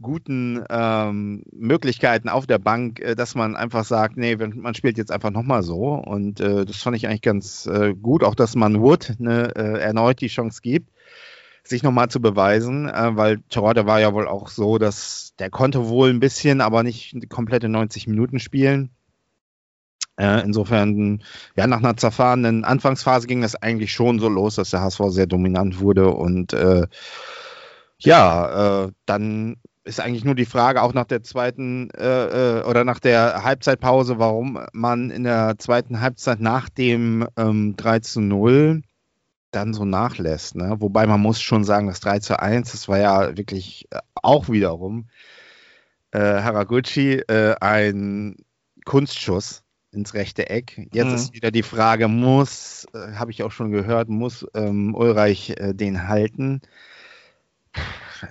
[0.00, 5.30] guten ähm, Möglichkeiten auf der Bank, dass man einfach sagt, nee, man spielt jetzt einfach
[5.30, 5.94] nochmal so.
[5.94, 7.68] Und das fand ich eigentlich ganz
[8.00, 10.90] gut, auch dass man Wood ne, erneut die Chance gibt,
[11.64, 15.88] sich nochmal zu beweisen, äh, weil Terodde war ja wohl auch so, dass der konnte
[15.88, 18.90] wohl ein bisschen, aber nicht komplette 90 Minuten spielen.
[20.18, 21.22] Äh, insofern,
[21.56, 25.26] ja, nach einer zerfahrenen Anfangsphase ging das eigentlich schon so los, dass der HSV sehr
[25.26, 26.86] dominant wurde und äh,
[27.98, 32.84] ja, äh, dann ist eigentlich nur die Frage, auch nach der zweiten äh, äh, oder
[32.84, 38.82] nach der Halbzeitpause, warum man in der zweiten Halbzeit nach dem ähm, 3 zu 0
[39.52, 40.56] dann so nachlässt.
[40.56, 40.76] Ne?
[40.80, 44.48] Wobei man muss schon sagen, das 3 zu 1, das war ja wirklich äh, auch
[44.48, 45.08] wiederum
[46.12, 48.36] äh, Haraguchi äh, ein
[48.84, 49.62] Kunstschuss
[49.92, 50.88] ins rechte Eck.
[50.92, 51.14] Jetzt Mhm.
[51.14, 55.74] ist wieder die Frage, muss, äh, habe ich auch schon gehört, muss ähm, Ulreich äh,
[55.74, 56.60] den halten?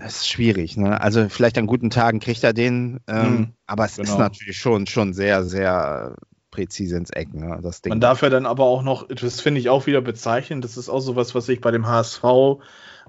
[0.04, 0.78] Es ist schwierig.
[0.78, 1.00] Ne?
[1.02, 4.18] Also vielleicht an guten Tagen kriegt er den, ähm, Mhm, aber es ist genau.
[4.18, 6.16] natürlich schon, schon sehr, sehr
[6.52, 7.60] präzise ins Eck, ne?
[7.64, 7.92] das Ding.
[7.92, 10.90] Man darf ja dann aber auch noch, das finde ich auch wieder bezeichnend, das ist
[10.90, 12.24] auch sowas, was ich bei dem HSV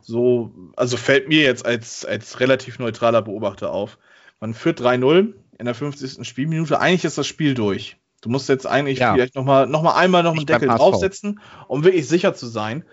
[0.00, 3.98] so, also fällt mir jetzt als, als relativ neutraler Beobachter auf.
[4.40, 6.26] Man führt 3-0 in der 50.
[6.26, 7.98] Spielminute, eigentlich ist das Spiel durch.
[8.20, 9.14] Du musst jetzt eigentlich Ja.
[9.14, 12.84] vielleicht nochmal noch mal einmal noch einen Deckel draufsetzen, um wirklich sicher zu sein.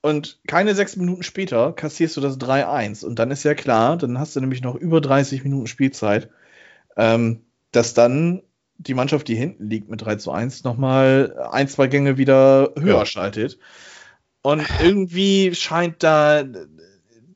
[0.00, 3.04] Und keine sechs Minuten später kassierst du das 3-1.
[3.04, 6.28] Und dann ist ja klar, dann hast du nämlich noch über 30 Minuten Spielzeit,
[6.96, 8.42] ähm, dass dann
[8.86, 12.98] die Mannschaft, die hinten liegt mit 3 zu 1, nochmal ein, zwei Gänge wieder höher
[12.98, 13.06] Ja.
[13.06, 13.58] schaltet.
[14.42, 16.42] Und irgendwie scheint da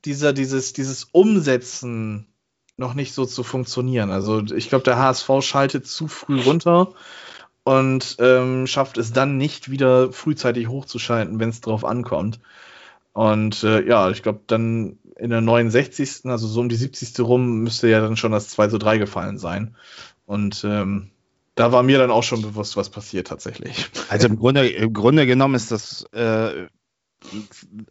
[0.05, 2.27] dieser, dieses, dieses Umsetzen
[2.77, 4.11] noch nicht so zu funktionieren.
[4.11, 6.93] Also ich glaube, der HSV schaltet zu früh runter
[7.65, 12.39] und ähm, schafft es dann nicht wieder frühzeitig hochzuschalten, wenn es drauf ankommt.
[13.13, 17.19] Und äh, ja, ich glaube, dann in der 69., also so um die 70.
[17.21, 19.75] rum, müsste ja dann schon das 2 zu 3 gefallen sein.
[20.27, 21.11] Und ähm,
[21.57, 23.89] da war mir dann auch schon bewusst, was passiert tatsächlich.
[24.09, 26.67] Also im Grunde, im Grunde genommen ist das äh,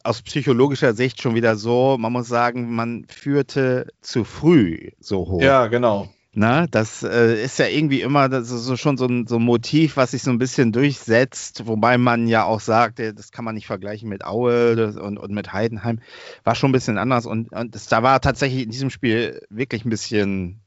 [0.03, 5.41] aus psychologischer Sicht schon wieder so, man muss sagen, man führte zu früh so hoch.
[5.41, 6.09] Ja, genau.
[6.37, 9.41] Na, das äh, ist ja irgendwie immer das ist so schon so ein, so ein
[9.41, 13.45] Motiv, was sich so ein bisschen durchsetzt, wobei man ja auch sagt, äh, das kann
[13.45, 16.01] man nicht vergleichen mit Aue das, und, und mit Heidenheim.
[16.43, 19.85] War schon ein bisschen anders und, und das, da war tatsächlich in diesem Spiel wirklich
[19.85, 20.64] ein bisschen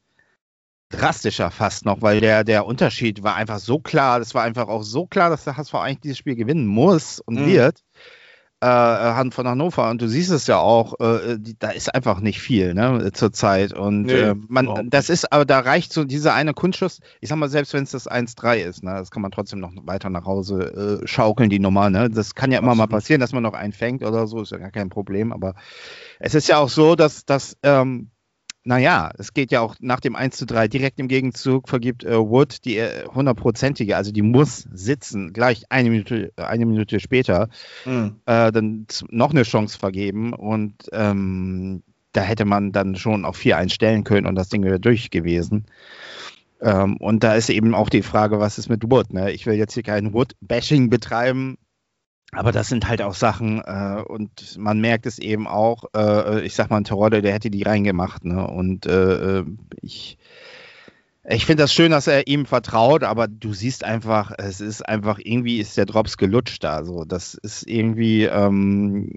[0.89, 4.83] drastischer fast noch, weil der, der Unterschied war einfach so klar, das war einfach auch
[4.83, 7.45] so klar, dass der HSV eigentlich dieses Spiel gewinnen muss und Mhm.
[7.45, 7.83] wird.
[8.61, 12.19] Äh, Hand von Hannover und du siehst es ja auch, äh, die, da ist einfach
[12.19, 16.33] nicht viel ne, zurzeit und Nee, äh, man, das ist, aber da reicht so dieser
[16.33, 19.31] eine Kunstschuss, ich sag mal, selbst wenn es das 1-3 ist, ne, das kann man
[19.31, 22.83] trotzdem noch weiter nach Hause äh, schaukeln, die Nummer, ne, das kann ja immer mal
[22.83, 22.89] Absolut.
[22.89, 25.53] passieren, dass man noch einen fängt oder so, ist ja gar kein Problem, aber
[26.19, 28.09] es ist ja auch so, dass, dass ähm,
[28.63, 32.17] naja, es geht ja auch nach dem 1 zu 3 direkt im Gegenzug vergibt äh,
[32.17, 37.49] Wood die äh, hundertprozentige, also die muss sitzen, gleich eine Minute, eine Minute später,
[37.85, 38.15] Mhm.
[38.25, 43.69] äh, dann noch eine Chance vergeben und ähm, da hätte man dann schon auf 4-1
[43.69, 45.65] stellen können und das Ding wäre durch gewesen.
[46.61, 49.13] Ähm, und da ist eben auch die Frage, was ist mit Wood?
[49.13, 49.31] Ne?
[49.31, 51.57] Ich will jetzt hier kein Wood-Bashing betreiben,
[52.31, 56.53] aber das sind halt auch Sachen äh, und man merkt es eben auch, äh, ich
[56.53, 58.23] sag mal, ein Terodde, der hätte die reingemacht.
[58.23, 58.45] Ne?
[58.45, 59.45] Und äh, äh,
[59.81, 60.17] ich,
[61.27, 65.19] ich finde das schön, dass er ihm vertraut, aber du siehst einfach, es ist einfach,
[65.21, 66.83] irgendwie ist der Drops gelutscht da.
[66.85, 67.03] So.
[67.03, 69.13] Das ist irgendwie, ähm,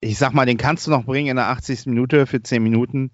[0.00, 1.86] ich sag mal, den kannst du noch bringen in der 80.
[1.86, 3.12] Minute für 10 Minuten.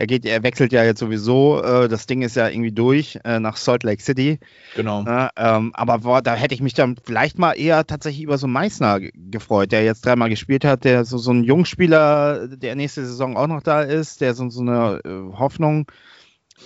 [0.00, 1.62] Er geht, er wechselt ja jetzt sowieso.
[1.62, 4.38] Äh, das Ding ist ja irgendwie durch äh, nach Salt Lake City.
[4.74, 5.04] Genau.
[5.36, 8.54] Ähm, aber boah, da hätte ich mich dann vielleicht mal eher tatsächlich über so einen
[8.54, 13.04] Meißner ge- gefreut, der jetzt dreimal gespielt hat, der so, so ein Jungspieler, der nächste
[13.04, 15.86] Saison auch noch da ist, der so, so eine äh, Hoffnung,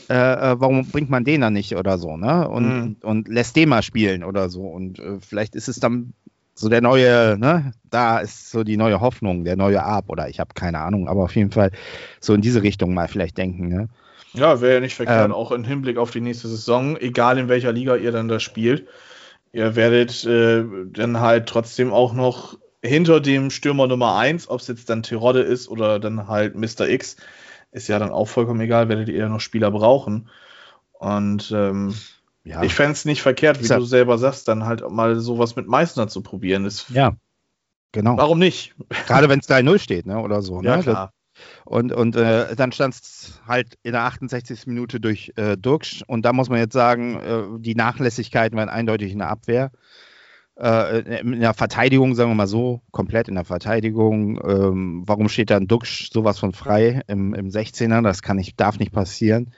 [0.08, 2.48] äh, äh, warum bringt man den dann nicht oder so, ne?
[2.48, 2.96] Und, Mhm.
[3.02, 4.62] und lässt den mal spielen oder so.
[4.62, 6.12] Und äh, vielleicht ist es dann
[6.54, 7.72] so der neue, ne?
[7.90, 11.24] Da ist so die neue Hoffnung, der neue Ab oder ich habe keine Ahnung, aber
[11.24, 11.70] auf jeden Fall
[12.20, 13.88] so in diese Richtung mal vielleicht denken, ne?
[14.32, 15.32] Ja, wäre ja nicht verkehrt, Ähm.
[15.32, 18.88] auch im Hinblick auf die nächste Saison, egal in welcher Liga ihr dann da spielt.
[19.52, 24.66] Ihr werdet äh, dann halt trotzdem auch noch hinter dem Stürmer Nummer 1, ob es
[24.66, 26.88] jetzt dann Tirode ist oder dann halt Mr.
[26.88, 27.16] X,
[27.70, 30.28] ist ja dann auch vollkommen egal, werdet ihr ja noch Spieler brauchen.
[30.92, 31.94] Und ähm,
[32.44, 32.62] Ja.
[32.62, 35.66] ich fände es nicht verkehrt, wie ja- du selber sagst, dann halt mal sowas mit
[35.66, 36.64] Meißner zu probieren.
[36.64, 37.16] Das, ja.
[37.92, 38.16] Genau.
[38.16, 38.74] Warum nicht?
[39.06, 40.18] Gerade wenn es 3-0 steht, ne?
[40.20, 40.60] Oder so.
[40.62, 40.82] Ja, ne?
[40.82, 41.12] klar.
[41.64, 44.66] Und, und äh, dann stand es halt in der 68.
[44.66, 46.02] Minute durch äh, Duxch.
[46.06, 49.72] Und da muss man jetzt sagen, äh, die Nachlässigkeiten waren eindeutig in der Abwehr.
[50.56, 54.40] Äh, in der Verteidigung, sagen wir mal so, komplett in der Verteidigung.
[54.44, 58.02] Ähm, warum steht da ein Duxch sowas von frei im, im 16er?
[58.02, 59.52] Das kann nicht, darf nicht passieren.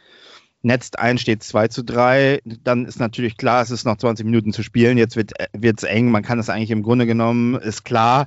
[0.66, 2.42] Netzt ein, steht 2 zu 3.
[2.64, 4.98] Dann ist natürlich klar, es ist noch 20 Minuten zu spielen.
[4.98, 6.10] Jetzt wird es eng.
[6.10, 8.26] Man kann es eigentlich im Grunde genommen, ist klar,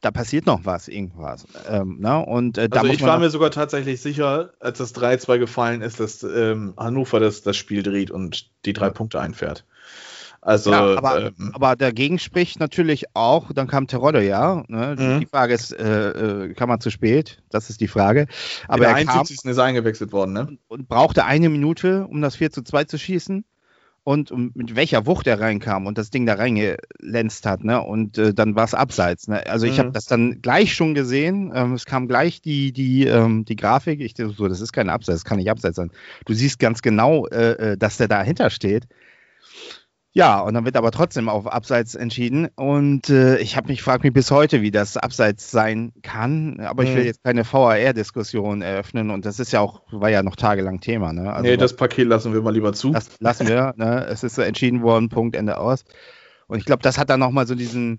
[0.00, 1.46] da passiert noch was, irgendwas.
[1.68, 2.18] Ähm, ne?
[2.18, 6.24] Und, äh, also ich war mir sogar tatsächlich sicher, als das 3-2 gefallen ist, dass
[6.24, 9.64] ähm, Hannover das, das Spiel dreht und die drei Punkte einfährt.
[10.44, 14.64] Also, ja, aber, ähm, aber, dagegen spricht natürlich auch, dann kam Terodde, ja.
[14.66, 14.96] Ne?
[14.98, 15.20] Mhm.
[15.20, 17.40] Die Frage ist, äh, äh, kam man zu spät?
[17.50, 18.26] Das ist die Frage.
[18.66, 19.42] Aber In der 71.
[19.42, 20.58] Kam, ist eingewechselt worden, ne?
[20.66, 23.44] Und brauchte eine Minute, um das 4 zu 2 zu schießen
[24.02, 27.80] und mit welcher Wucht er reinkam und das Ding da reingelänzt hat, ne?
[27.80, 29.28] Und äh, dann war es abseits.
[29.28, 29.46] Ne?
[29.46, 29.78] Also ich mhm.
[29.78, 31.52] habe das dann gleich schon gesehen.
[31.54, 34.00] Ähm, es kam gleich die, die, ähm, die Grafik.
[34.00, 35.92] Ich dachte so, das ist kein Abseits, das kann nicht Abseits sein.
[36.26, 38.88] Du siehst ganz genau, äh, äh dass der dahinter steht.
[40.14, 42.48] Ja, und dann wird aber trotzdem auf Abseits entschieden.
[42.54, 46.60] Und äh, ich habe mich fragt mich bis heute, wie das Abseits sein kann.
[46.60, 46.88] Aber mhm.
[46.88, 47.06] ich will mhm.
[47.06, 49.10] jetzt keine VAR-Diskussion eröffnen.
[49.10, 51.14] Und das ist ja auch, war ja noch tagelang Thema.
[51.14, 51.32] Ne?
[51.32, 52.90] Also, nee, das Paket lassen wir mal lieber zu.
[52.90, 53.72] Das lassen wir.
[53.76, 54.06] ne?
[54.06, 55.84] Es ist entschieden worden, Punkt, Ende aus.
[56.46, 57.98] Und ich glaube, das hat dann nochmal so diesen,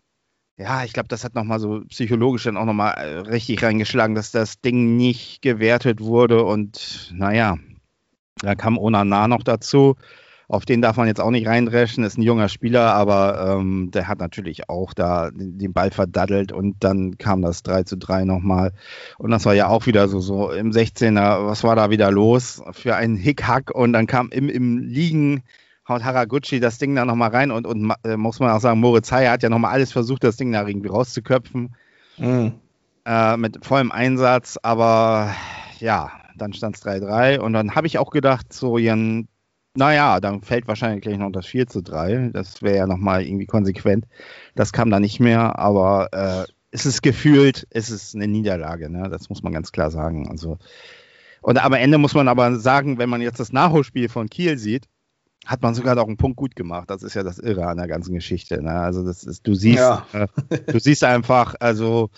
[0.56, 4.30] ja, ich glaube, das hat nochmal so psychologisch dann auch nochmal äh, richtig reingeschlagen, dass
[4.30, 6.44] das Ding nicht gewertet wurde.
[6.44, 7.58] Und naja,
[8.40, 9.96] da kam Onana noch dazu
[10.54, 14.08] auf den darf man jetzt auch nicht reindreschen, ist ein junger Spieler, aber ähm, der
[14.08, 18.72] hat natürlich auch da den Ball verdaddelt und dann kam das 3 zu 3 nochmal.
[19.18, 22.62] Und das war ja auch wieder so, so im 16er, was war da wieder los
[22.72, 25.42] für einen Hickhack und dann kam im, im Liegen
[25.90, 29.12] haut Haraguchi das Ding da nochmal rein und, und äh, muss man auch sagen, Moritz
[29.12, 31.76] Heyer hat ja nochmal alles versucht, das Ding da irgendwie rauszuköpfen.
[32.18, 32.54] Mhm.
[33.06, 35.34] Äh, mit vollem Einsatz, aber
[35.80, 39.28] ja, dann stand es 3-3 und dann habe ich auch gedacht, so Jan,
[39.76, 42.30] naja, dann fällt wahrscheinlich gleich noch das 4 zu 3.
[42.34, 44.06] Das wäre ja nochmal irgendwie konsequent.
[44.56, 49.10] Das kam da nicht mehr, aber äh, es ist gefühlt, es ist eine Niederlage, ne?
[49.10, 50.28] das muss man ganz klar sagen.
[50.30, 50.58] Also,
[51.42, 54.88] und am Ende muss man aber sagen, wenn man jetzt das Nachholspiel von Kiel sieht,
[55.46, 56.90] hat man sogar noch einen Punkt gut gemacht.
[56.90, 58.62] Das ist ja das Irre an der ganzen Geschichte.
[58.62, 58.72] Ne?
[58.72, 60.08] Also das ist, du siehst, ja.
[60.14, 60.28] äh,
[60.68, 62.10] du siehst einfach, also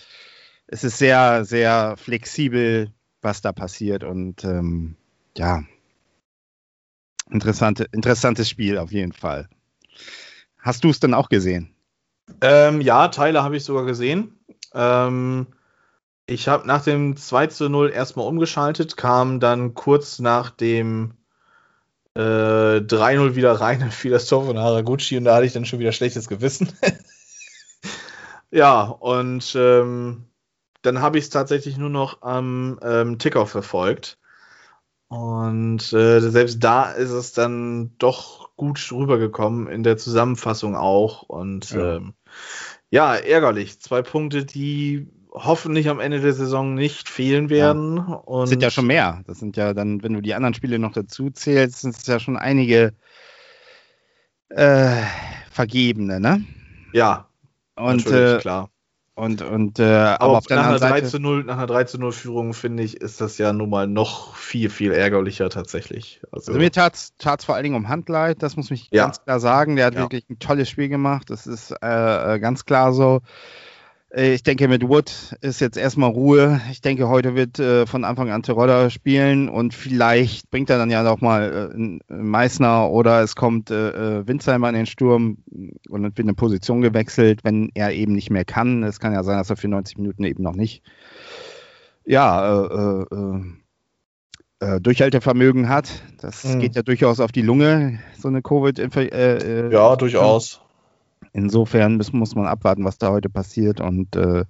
[0.66, 2.92] es ist sehr, sehr flexibel,
[3.22, 4.96] was da passiert und ähm,
[5.36, 5.64] ja,
[7.30, 9.48] Interessante, interessantes Spiel auf jeden Fall.
[10.58, 11.74] Hast du es denn auch gesehen?
[12.40, 14.38] Ähm, ja, Teile habe ich sogar gesehen.
[14.74, 15.46] Ähm,
[16.26, 21.14] ich habe nach dem 2 zu 0 erstmal umgeschaltet, kam dann kurz nach dem
[22.14, 25.78] äh, 3-0 wieder rein, fiel das Tor von Haraguchi und da hatte ich dann schon
[25.78, 26.72] wieder schlechtes Gewissen.
[28.50, 30.24] ja, und ähm,
[30.82, 34.18] dann habe ich es tatsächlich nur noch am ähm, Ticker verfolgt.
[35.08, 41.22] Und äh, selbst da ist es dann doch gut rübergekommen, in der Zusammenfassung auch.
[41.22, 41.96] Und ja.
[41.96, 42.14] Ähm,
[42.90, 43.80] ja, ärgerlich.
[43.80, 47.96] Zwei Punkte, die hoffentlich am Ende der Saison nicht fehlen werden.
[47.96, 48.14] Ja.
[48.14, 49.22] Und sind ja schon mehr.
[49.26, 52.18] Das sind ja dann, wenn du die anderen Spiele noch dazu zählst, sind es ja
[52.18, 52.94] schon einige
[54.48, 55.02] äh,
[55.50, 56.44] vergebene, ne?
[56.92, 57.28] Ja.
[57.74, 58.70] Und äh, klar.
[59.16, 61.98] Und, und, äh, aber, aber auf nach, einer 3 zu 0, nach einer 3 zu
[61.98, 66.20] 0 Führung, finde ich, ist das ja nun mal noch viel, viel ärgerlicher tatsächlich.
[66.32, 69.04] Also, also mir tat es vor allen Dingen um Handleid, das muss ich ja.
[69.04, 69.76] ganz klar sagen.
[69.76, 70.00] Der hat ja.
[70.00, 73.22] wirklich ein tolles Spiel gemacht, das ist äh, äh ganz klar so.
[74.16, 76.60] Äh, ich denke, mit Wood ist jetzt erstmal Ruhe.
[76.70, 80.90] Ich denke, heute wird äh, von Anfang an Terodda spielen und vielleicht bringt er dann
[80.90, 85.38] ja noch mal äh, Meißner oder es kommt äh, äh Winzheimer in den Sturm
[85.88, 88.82] und dann wird eine Position gewechselt, wenn er eben nicht mehr kann.
[88.82, 90.82] Es kann ja sein, dass er für 90 Minuten eben noch nicht
[92.08, 93.04] ja,
[94.60, 95.90] äh, Durchhaltevermögen hat.
[96.20, 96.60] Das mhm.
[96.60, 99.72] geht ja durchaus auf die Lunge, so eine Covid-Infektion.
[99.72, 100.60] ja, durchaus.
[101.36, 103.82] Insofern muss, muss man abwarten, was da heute passiert.
[103.82, 104.46] Und äh,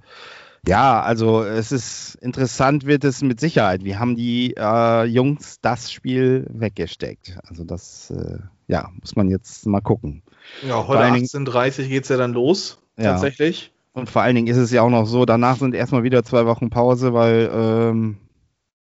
[0.64, 3.82] ja, also es ist interessant, wird es mit Sicherheit.
[3.84, 7.38] Wir haben die äh, Jungs das Spiel weggesteckt.
[7.42, 10.22] Also das, äh, ja, muss man jetzt mal gucken.
[10.64, 13.14] Ja, heute 18.30 geht es ja dann los, ja.
[13.14, 13.72] tatsächlich.
[13.92, 16.46] Und vor allen Dingen ist es ja auch noch so, danach sind erstmal wieder zwei
[16.46, 18.18] Wochen Pause, weil, ähm,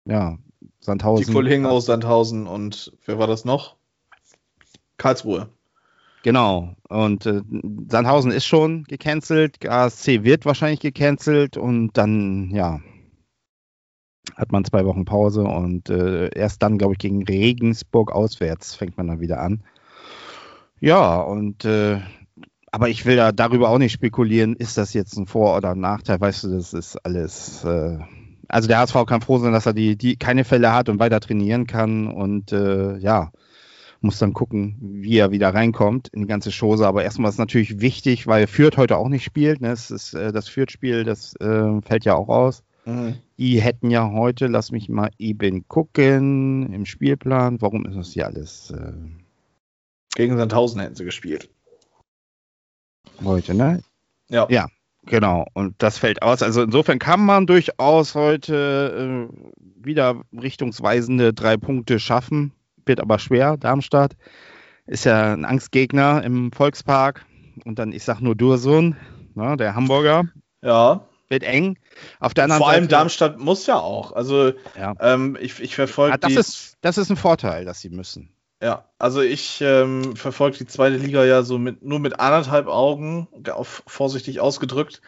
[0.05, 0.37] ja,
[0.79, 1.25] Sandhausen.
[1.25, 3.75] Die Kollegen aus Sandhausen und wer war das noch?
[4.95, 5.49] Karlsruhe.
[6.23, 6.75] Genau.
[6.89, 7.41] Und äh,
[7.89, 12.79] Sandhausen ist schon gecancelt, ASC wird wahrscheinlich gecancelt und dann, ja,
[14.35, 18.97] hat man zwei Wochen Pause und äh, erst dann, glaube ich, gegen Regensburg auswärts fängt
[18.97, 19.63] man dann wieder an.
[20.79, 21.99] Ja, und äh,
[22.71, 25.79] aber ich will da darüber auch nicht spekulieren, ist das jetzt ein Vor- oder ein
[25.79, 27.97] Nachteil, weißt du, das ist alles, äh,
[28.47, 31.19] also der HSV kann froh sein, dass er die, die keine Fälle hat und weiter
[31.19, 33.31] trainieren kann und äh, ja,
[34.01, 36.87] muss dann gucken, wie er wieder reinkommt in die ganze Chose.
[36.87, 39.61] Aber erstmal ist natürlich wichtig, weil Fürth heute auch nicht spielt.
[39.61, 39.71] Ne?
[39.71, 42.63] Es ist, äh, das Fürth-Spiel, das äh, fällt ja auch aus.
[42.85, 43.15] Mhm.
[43.37, 48.25] Die hätten ja heute, lass mich mal eben gucken, im Spielplan, warum ist das hier
[48.25, 48.71] alles?
[48.71, 48.93] Äh,
[50.15, 51.49] Gegen Sandhausen hätten sie gespielt.
[53.23, 53.81] Heute, ne?
[54.29, 54.47] Ja.
[54.49, 54.67] Ja,
[55.05, 55.45] genau.
[55.53, 56.41] Und das fällt aus.
[56.41, 62.53] Also insofern kann man durchaus heute äh, wieder richtungsweisende drei Punkte schaffen.
[62.85, 63.57] Wird aber schwer.
[63.57, 64.15] Darmstadt
[64.85, 67.25] ist ja ein Angstgegner im Volkspark.
[67.65, 68.95] Und dann, ich sag nur Dursun,
[69.35, 70.23] ne, der Hamburger.
[70.61, 71.05] Ja.
[71.27, 71.77] Wird eng.
[72.19, 74.13] Auf der anderen Vor allem Seite, Darmstadt muss ja auch.
[74.13, 74.95] Also Ja.
[74.99, 76.37] ähm, ich, ich verfolge Ah, das, die.
[76.39, 78.29] ist, das ist ein Vorteil, dass sie müssen.
[78.61, 83.29] Ja, also ich ähm, verfolge die zweite Liga ja so mit nur mit anderthalb Augen,
[83.49, 85.01] auf, vorsichtig ausgedrückt.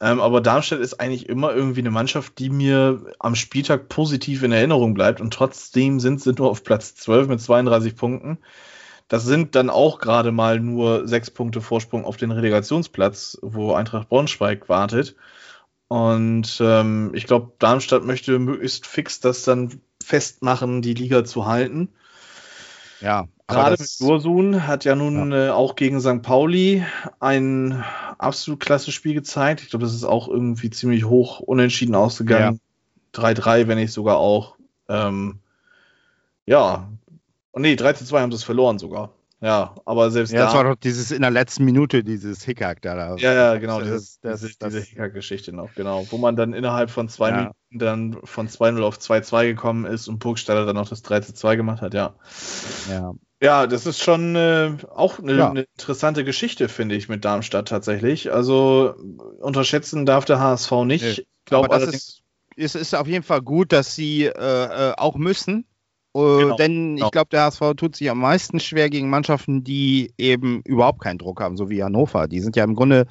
[0.00, 4.50] Ähm, aber Darmstadt ist eigentlich immer irgendwie eine Mannschaft, die mir am Spieltag positiv in
[4.50, 8.38] Erinnerung bleibt und trotzdem sind sie nur auf Platz 12 mit 32 Punkten.
[9.08, 14.08] Das sind dann auch gerade mal nur sechs Punkte Vorsprung auf den Relegationsplatz, wo Eintracht
[14.08, 15.16] Braunschweig wartet.
[15.88, 21.90] Und ähm, ich glaube, Darmstadt möchte möglichst fix das dann festmachen, die Liga zu halten.
[23.00, 26.20] Ja, Gerade mit Dursun hat ja nun äh, auch gegen St.
[26.20, 26.84] Pauli
[27.18, 27.82] ein
[28.18, 29.62] absolut klasse Spiel gezeigt.
[29.62, 32.60] Ich glaube, das ist auch irgendwie ziemlich hoch unentschieden ausgegangen.
[33.14, 34.56] 3-3, wenn nicht sogar auch.
[34.90, 35.38] Ähm,
[36.44, 36.90] ja.
[37.52, 39.12] Und nee, 3 2 haben sie es verloren sogar.
[39.40, 40.44] Ja, aber selbst ja, da.
[40.46, 42.96] das war doch dieses in der letzten Minute, dieses Hickhack da.
[42.96, 43.16] da.
[43.16, 46.06] ja, ja, genau, Das- das- diese, diese Hickhack-Geschichte noch, genau.
[46.10, 47.36] Wo man dann innerhalb von zwei Ja.
[47.36, 51.82] Minuten dann von 2-0 auf 2-2 gekommen ist und Burgstaller dann noch das 3-2 gemacht
[51.82, 52.14] hat, ja.
[52.90, 53.12] Ja.
[53.40, 55.50] Ja, das ist schon äh, auch eine, Ja.
[55.50, 58.32] eine interessante Geschichte, finde ich, mit Darmstadt tatsächlich.
[58.32, 58.94] Also
[59.40, 61.04] unterschätzen darf der HSV nicht.
[61.04, 61.10] Nee.
[61.10, 62.20] Ich glaube das allerdings,
[62.56, 65.64] Es ist auf jeden Fall gut, dass sie äh, äh, auch müssen.
[66.14, 66.56] Äh, Genau.
[66.56, 67.06] Denn Genau.
[67.06, 71.18] ich glaube, der HSV tut sich am meisten schwer gegen Mannschaften, die eben überhaupt keinen
[71.18, 72.28] Druck haben, so wie Hannover.
[72.28, 73.06] Die sind ja im Grunde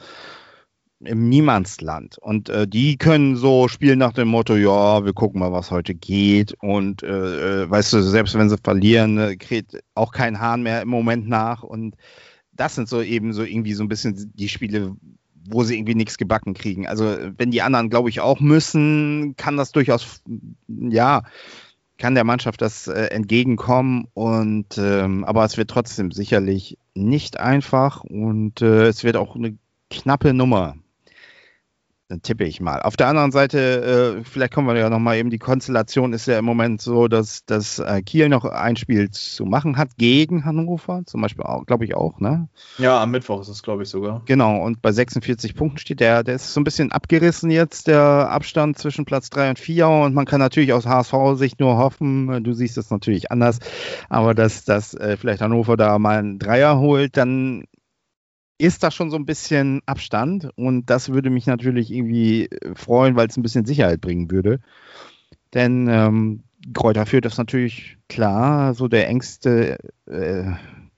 [1.02, 2.18] im Niemandsland.
[2.18, 5.94] Und äh, die können so spielen nach dem Motto, ja, wir gucken mal, was heute
[5.94, 6.56] geht.
[6.62, 10.82] Und äh, äh, weißt du, selbst wenn sie verlieren, äh, kriegt auch kein Hahn mehr
[10.82, 11.62] im Moment nach.
[11.62, 11.96] Und
[12.52, 14.96] das sind so eben so irgendwie so ein bisschen die Spiele,
[15.48, 16.88] wo sie irgendwie nichts gebacken kriegen.
[16.88, 20.24] Also wenn die anderen, glaube ich, auch müssen, kann das durchaus,
[20.68, 21.22] ja,
[21.98, 24.08] kann der Mannschaft das äh, entgegenkommen.
[24.14, 29.58] Und ähm, aber es wird trotzdem sicherlich nicht einfach und äh, es wird auch eine
[29.90, 30.76] knappe Nummer.
[32.10, 32.82] Dann tippe ich mal.
[32.82, 36.40] Auf der anderen Seite, äh, vielleicht kommen wir ja nochmal eben, die Konstellation ist ja
[36.40, 41.02] im Moment so, dass, dass äh, Kiel noch ein Spiel zu machen hat gegen Hannover,
[41.06, 42.48] zum Beispiel auch, glaube ich auch, ne?
[42.78, 44.22] ja, am Mittwoch ist es, glaube ich, sogar.
[44.26, 48.02] Genau, und bei 46 Punkten steht der, der ist so ein bisschen abgerissen jetzt, der
[48.32, 49.90] Abstand zwischen Platz 3 und 4.
[49.90, 53.60] Und man kann natürlich aus HSV-Sicht nur hoffen, du siehst es natürlich anders,
[54.08, 57.66] aber dass, dass äh, vielleicht Hannover da mal einen Dreier holt, dann
[58.58, 60.50] ist da schon so ein bisschen Abstand.
[60.56, 64.60] Und das würde mich natürlich irgendwie äh, freuen, weil es ein bisschen Sicherheit bringen würde.
[65.54, 66.44] Denn ähm,
[66.74, 70.52] Kräuter führt das natürlich klar, so der engste äh,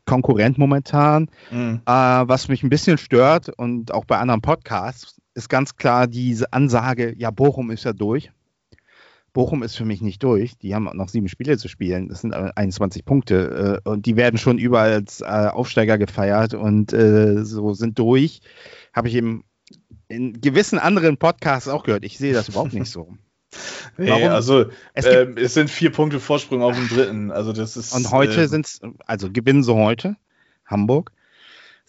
[0.05, 1.29] Konkurrent momentan.
[1.51, 1.81] Mhm.
[1.85, 6.51] Äh, was mich ein bisschen stört und auch bei anderen Podcasts ist ganz klar diese
[6.51, 8.31] Ansage, ja, Bochum ist ja durch.
[9.33, 10.57] Bochum ist für mich nicht durch.
[10.57, 12.09] Die haben noch sieben Spiele zu spielen.
[12.09, 13.81] Das sind äh, 21 Punkte.
[13.85, 18.41] Äh, und die werden schon überall als äh, Aufsteiger gefeiert und äh, so sind durch.
[18.93, 19.43] Habe ich eben
[20.07, 22.03] in gewissen anderen Podcasts auch gehört.
[22.03, 23.15] Ich sehe das überhaupt nicht so.
[23.97, 24.29] Nee, Warum?
[24.29, 27.31] also Es gibt, ähm, es sind vier Punkte Vorsprung auf dem dritten.
[27.31, 27.93] Also das ist.
[27.93, 30.15] und heute äh, sind es, also gewinnen sie heute,
[30.65, 31.11] Hamburg.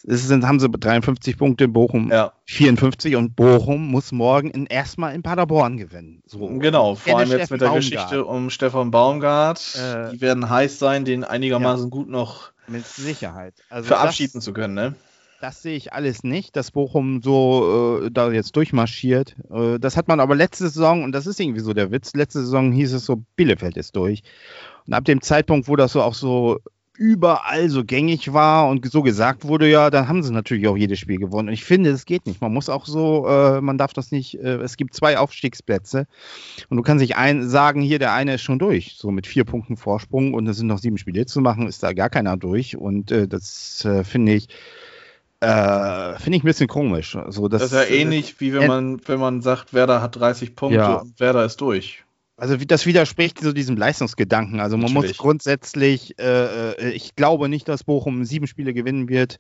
[0.07, 5.15] Es sind, haben sie 53 Punkte, Bochum Ja, 54 und Bochum muss morgen in, erstmal
[5.15, 6.23] in Paderborn gewinnen.
[6.27, 6.47] So.
[6.59, 6.95] genau.
[6.95, 7.91] Vor allem jetzt Steffen mit der Baumgart.
[7.91, 9.77] Geschichte um Stefan Baumgart.
[9.77, 13.55] Äh, die werden heiß sein, den einigermaßen gut noch Mit Sicherheit.
[13.69, 14.95] Also verabschieden das, zu können, ne?
[15.41, 19.37] das sehe ich alles nicht, dass Bochum so äh, da jetzt durchmarschiert.
[19.51, 22.41] Äh, das hat man aber letzte Saison, und das ist irgendwie so der Witz, letzte
[22.41, 24.23] Saison hieß es so, Bielefeld ist durch.
[24.87, 26.61] Und ab dem Zeitpunkt, wo das so auch so
[27.01, 30.99] überall so gängig war und so gesagt wurde, ja, dann haben sie natürlich auch jedes
[30.99, 31.49] Spiel gewonnen.
[31.49, 32.43] Und ich finde, es geht nicht.
[32.43, 36.07] Man muss auch so, äh, man darf das nicht, äh, es gibt zwei Aufstiegsplätze
[36.69, 39.45] und du kannst nicht ein, sagen, hier, der eine ist schon durch, so mit vier
[39.45, 42.77] Punkten Vorsprung und es sind noch sieben Spiele zu machen, ist da gar keiner durch.
[42.77, 44.49] Und äh, das äh, finde ich,
[45.41, 47.17] äh, finde ich ein bisschen komisch.
[47.17, 50.17] Also das, Das ist ja ähnlich, wie wenn äh, man, wenn man sagt, Werder hat
[50.17, 50.97] 30 Punkte Ja.
[50.97, 52.05] und Werder ist durch.
[52.41, 54.61] Also das widerspricht so diesem Leistungsgedanken.
[54.61, 55.19] Also man muss Natürlich.
[55.19, 59.39] grundsätzlich, äh, äh, ich glaube nicht, dass Bochum sieben Spiele gewinnen wird.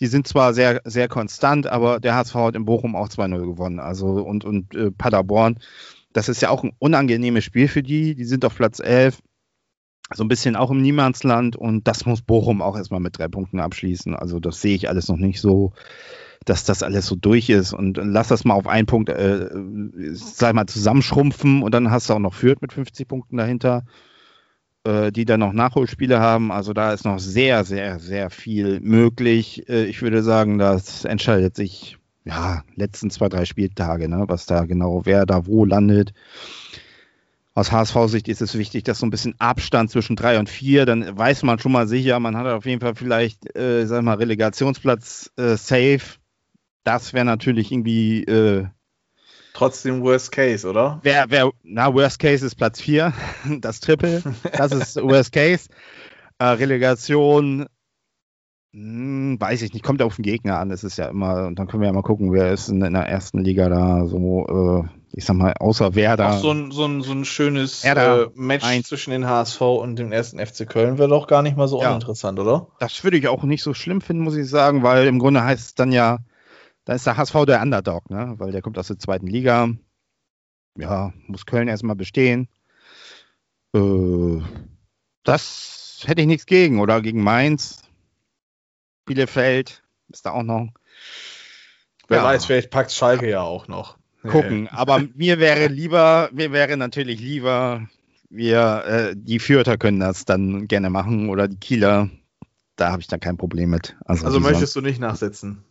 [0.00, 3.78] Die sind zwar sehr, sehr konstant, aber der HSV hat in Bochum auch 2-0 gewonnen.
[3.78, 5.58] Also und, und äh, Paderborn
[6.12, 8.14] das ist ja auch ein unangenehmes Spiel für die.
[8.14, 9.20] Die sind auf Platz 11,
[10.14, 13.60] so ein bisschen auch im Niemandsland und das muss Bochum auch erstmal mit drei Punkten
[13.60, 14.14] abschließen.
[14.14, 15.72] Also das sehe ich alles noch nicht so,
[16.44, 19.48] dass das alles so durch ist und lass das mal auf einen Punkt, äh,
[20.12, 23.84] sag mal, zusammenschrumpfen und dann hast du auch noch Fürth mit 50 Punkten dahinter,
[24.84, 26.50] äh, die dann noch Nachholspiele haben.
[26.52, 29.68] Also da ist noch sehr, sehr, sehr viel möglich.
[29.68, 34.64] Äh, ich würde sagen, das entscheidet sich ja, letzten zwei, drei Spieltage, ne, was da
[34.64, 36.12] genau, wer da wo landet.
[37.54, 41.18] Aus HSV-Sicht ist es wichtig, dass so ein bisschen Abstand zwischen drei und vier, dann
[41.18, 45.32] weiß man schon mal sicher, man hat auf jeden Fall vielleicht, äh, sag mal, Relegationsplatz
[45.36, 46.00] äh, safe.
[46.84, 48.24] Das wäre natürlich irgendwie.
[48.24, 48.66] Äh,
[49.54, 50.98] Trotzdem Worst Case, oder?
[51.02, 53.12] Wer, wer, na, Worst Case ist Platz vier,
[53.60, 54.22] das Triple.
[54.56, 55.68] Das ist Worst Case.
[56.38, 57.66] Äh, Relegation
[58.74, 60.70] hm, weiß ich nicht, kommt auf den Gegner an.
[60.70, 62.94] Es ist ja immer, und dann können wir ja mal gucken, wer ist in, in
[62.94, 66.32] der ersten Liga da so, äh, ich sag mal, außer Werder.
[66.32, 68.82] Auch so ein, so ein, so ein schönes äh, Match ein.
[68.82, 71.90] zwischen den HSV und dem ersten FC Köln wäre doch gar nicht mal so ja.
[71.90, 72.68] uninteressant, oder?
[72.78, 75.66] Das würde ich auch nicht so schlimm finden, muss ich sagen, weil im Grunde heißt
[75.66, 76.20] es dann ja,
[76.84, 78.34] da ist der HSV der Underdog, ne?
[78.38, 79.68] Weil der kommt aus der zweiten Liga.
[80.76, 82.48] Ja, muss Köln erstmal bestehen.
[83.74, 84.40] Äh,
[85.22, 86.80] das hätte ich nichts gegen.
[86.80, 87.82] Oder gegen Mainz
[89.04, 90.68] Bielefeld ist da auch noch.
[92.08, 92.24] Wer ja.
[92.24, 93.98] weiß, vielleicht packt Schalke ja auch noch.
[94.22, 94.68] Gucken.
[94.68, 97.88] Aber mir wäre lieber, mir wäre natürlich lieber,
[98.30, 102.08] wir, äh, die Fürther können das dann gerne machen oder die Kieler.
[102.76, 103.96] Da habe ich dann kein Problem mit.
[104.04, 105.62] Also, also möchtest du nicht nachsitzen?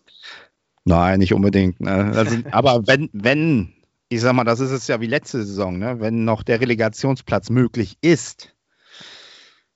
[0.85, 1.79] Nein, nicht unbedingt.
[1.79, 2.11] Ne?
[2.15, 3.73] Also, aber wenn, wenn,
[4.09, 5.99] ich sag mal, das ist es ja wie letzte Saison, ne?
[5.99, 8.55] wenn noch der Relegationsplatz möglich ist,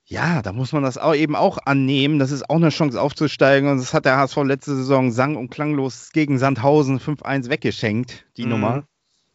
[0.08, 2.20] ja, da muss man das auch eben auch annehmen.
[2.20, 3.70] Das ist auch eine Chance aufzusteigen.
[3.70, 8.44] Und das hat der HSV letzte Saison sang- und klanglos gegen Sandhausen 5-1 weggeschenkt, die
[8.44, 8.50] mhm.
[8.50, 8.88] Nummer,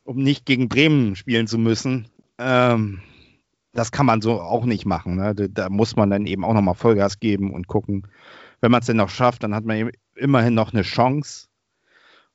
[0.05, 2.07] um nicht gegen Bremen spielen zu müssen.
[2.39, 3.01] Ähm,
[3.73, 5.17] das kann man so auch nicht machen.
[5.17, 5.35] Ne?
[5.35, 8.07] Da, da, muss man dann eben auch nochmal Vollgas geben und gucken.
[8.61, 11.49] Wenn man es denn noch schafft, dann hat man immerhin noch eine Chance.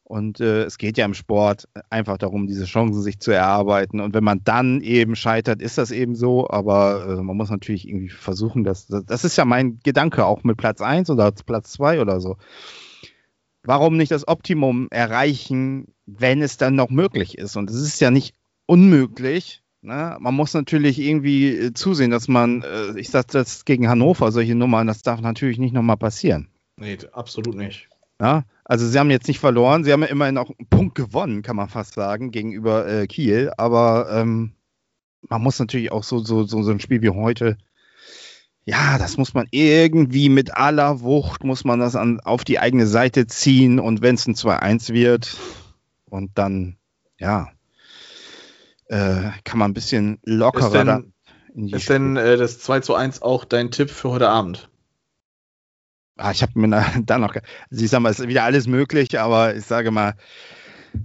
[0.07, 3.99] Und äh, es geht ja im Sport einfach darum, diese Chancen sich zu erarbeiten.
[3.99, 6.47] Und wenn man dann eben scheitert, ist das eben so.
[6.47, 10.57] Aber äh, man muss natürlich irgendwie versuchen, dass, das ist ja mein Gedanke, auch mit
[10.57, 12.37] Platz 1 oder Platz 2 oder so.
[13.63, 17.55] Warum nicht das Optimum erreichen, wenn es dann noch möglich ist?
[17.55, 18.35] Und es ist ja nicht
[18.67, 19.63] unmöglich.
[19.81, 20.17] Ne?
[20.19, 24.53] Man muss natürlich irgendwie äh, zusehen, dass man, äh, ich sage das gegen Hannover, solche
[24.53, 26.49] Nummern, das darf natürlich nicht nochmal passieren.
[26.77, 27.89] Nee, absolut nicht.
[28.21, 31.43] Ja, also sie haben jetzt nicht verloren, sie haben ja immerhin auch einen Punkt gewonnen,
[31.43, 33.51] kann man fast sagen, gegenüber äh, Kiel.
[33.57, 34.53] Aber ähm,
[35.21, 37.57] man muss natürlich auch so, so, so, so ein Spiel wie heute,
[38.65, 42.87] ja, das muss man irgendwie mit aller Wucht, muss man das an, auf die eigene
[42.87, 45.37] Seite ziehen und wenn es ein 2-1 wird
[46.09, 46.77] und dann,
[47.19, 47.49] ja,
[48.87, 53.21] äh, kann man ein bisschen lockerer ist denn, Ist denn äh, das 2 zu 1
[53.21, 54.69] auch dein Tipp für heute Abend?
[56.17, 56.69] Ah, ich habe mir
[57.05, 60.15] da noch, also ich sage mal, es ist wieder alles möglich, aber ich sage mal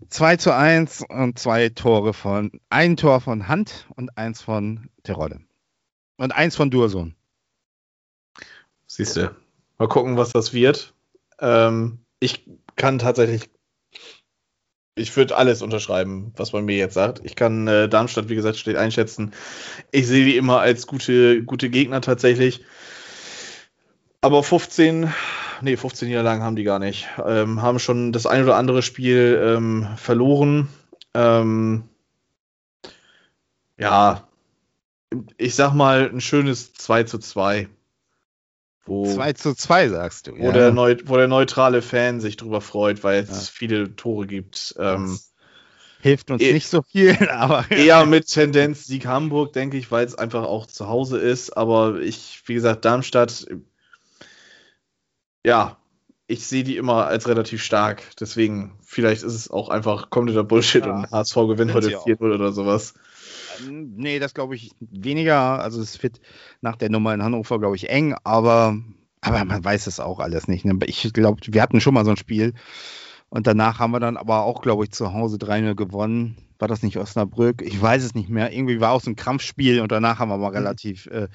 [0.08, 5.40] 2 zu 1 und zwei Tore von, ein Tor von Hand und eins von Terodde.
[6.16, 7.14] Und eins von Dursun.
[8.86, 9.34] Siehst du.
[9.78, 10.94] Mal gucken, was das wird.
[11.38, 12.46] Ähm, ich
[12.76, 13.50] kann tatsächlich,
[14.94, 17.22] ich würde alles unterschreiben, was man mir jetzt sagt.
[17.24, 19.32] Ich kann äh, Darmstadt, wie gesagt, steht einschätzen.
[19.90, 22.64] Ich sehe die immer als gute, gute Gegner tatsächlich.
[24.22, 25.12] Aber 15,
[25.62, 27.08] nee, 15 Niederlagen haben die gar nicht.
[27.24, 30.68] Ähm, haben schon das ein oder andere Spiel ähm, verloren.
[31.14, 31.84] Ähm,
[33.78, 34.28] ja,
[35.38, 37.68] ich sag mal ein schönes 2 zu 2.
[38.84, 40.52] Wo, 2 zu 2 sagst du, wo, ja.
[40.52, 43.52] der neu, wo der neutrale Fan sich drüber freut, weil es ja.
[43.52, 44.74] viele Tore gibt.
[44.78, 45.18] Ähm,
[46.00, 47.70] hilft uns e nicht so viel, aber.
[47.70, 51.56] Eher mit Tendenz Sieg Hamburg, denke ich, weil es einfach auch zu Hause ist.
[51.56, 53.46] Aber ich, wie gesagt, Darmstadt
[55.44, 55.76] ja,
[56.26, 58.02] ich sehe die immer als relativ stark.
[58.20, 62.52] Deswegen, vielleicht ist es auch einfach kompletter Bullshit ja, und HSV gewinnt heute 4-0 oder
[62.52, 62.94] sowas.
[63.66, 65.60] Ähm, nee, das glaube ich weniger.
[65.60, 66.20] Also es wird
[66.60, 68.78] nach der Nummer in Hannover, glaube ich, eng, aber,
[69.20, 70.64] aber man weiß es auch alles nicht.
[70.64, 70.78] Ne?
[70.86, 72.54] Ich glaube, wir hatten schon mal so ein Spiel
[73.28, 76.36] und danach haben wir dann aber auch, glaube ich, zu Hause 3-0 gewonnen.
[76.58, 77.62] War das nicht Osnabrück?
[77.62, 78.52] Ich weiß es nicht mehr.
[78.52, 80.56] Irgendwie war auch so ein Krampfspiel und danach haben wir mal mhm.
[80.56, 81.28] relativ äh,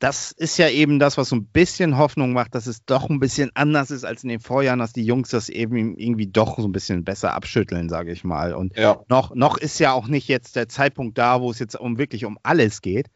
[0.00, 3.20] das ist ja eben das, was so ein bisschen Hoffnung macht, dass es doch ein
[3.20, 6.66] bisschen anders ist als in den Vorjahren, dass die Jungs das eben irgendwie doch so
[6.66, 8.54] ein bisschen besser abschütteln, sage ich mal.
[8.54, 9.02] Und ja.
[9.10, 12.24] noch, noch ist ja auch nicht jetzt der Zeitpunkt da, wo es jetzt um wirklich
[12.24, 13.08] um alles geht.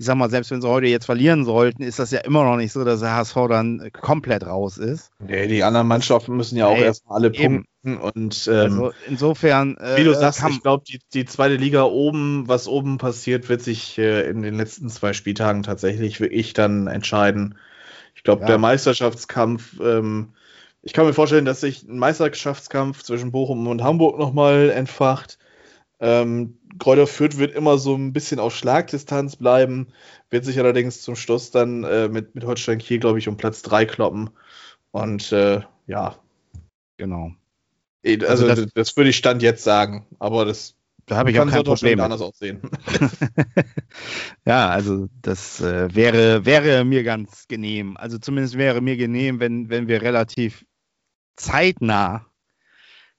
[0.00, 2.56] Ich sag mal, selbst wenn sie heute jetzt verlieren sollten, ist das ja immer noch
[2.56, 5.10] nicht so, dass der HSV dann komplett raus ist.
[5.18, 7.66] Nee, die anderen Mannschaften müssen ja auch Nee, erstmal alle eben.
[7.82, 9.76] punkten und ähm, Also insofern.
[9.76, 13.60] Äh, wie du sagst, ich glaube, die, die zweite Liga oben, was oben passiert, wird
[13.60, 17.58] sich äh, in den letzten zwei Spieltagen tatsächlich wirklich dann entscheiden.
[18.14, 18.46] Ich glaube, Ja.
[18.46, 20.28] der Meisterschaftskampf, ähm,
[20.80, 25.36] ich kann mir vorstellen, dass sich ein Meisterschaftskampf zwischen Bochum und Hamburg nochmal entfacht.
[26.00, 29.88] Ähm, Kräuter Fürth wird immer so ein bisschen auf Schlagdistanz bleiben,
[30.30, 33.62] wird sich allerdings zum Schluss dann äh, mit, mit Holstein Kiel, glaube ich, um Platz
[33.62, 34.30] 3 kloppen.
[34.92, 36.16] Und äh, ja,
[36.96, 37.32] genau.
[38.04, 40.74] also, Also das, das- würde ich Stand jetzt sagen, aber das
[41.06, 42.60] Da habe ich auch kein Problem anders aussehen.
[44.46, 47.96] Ja, also das äh, wäre, wäre mir ganz genehm.
[47.96, 50.64] Also zumindest wäre mir genehm, wenn, wenn wir relativ
[51.36, 52.26] zeitnah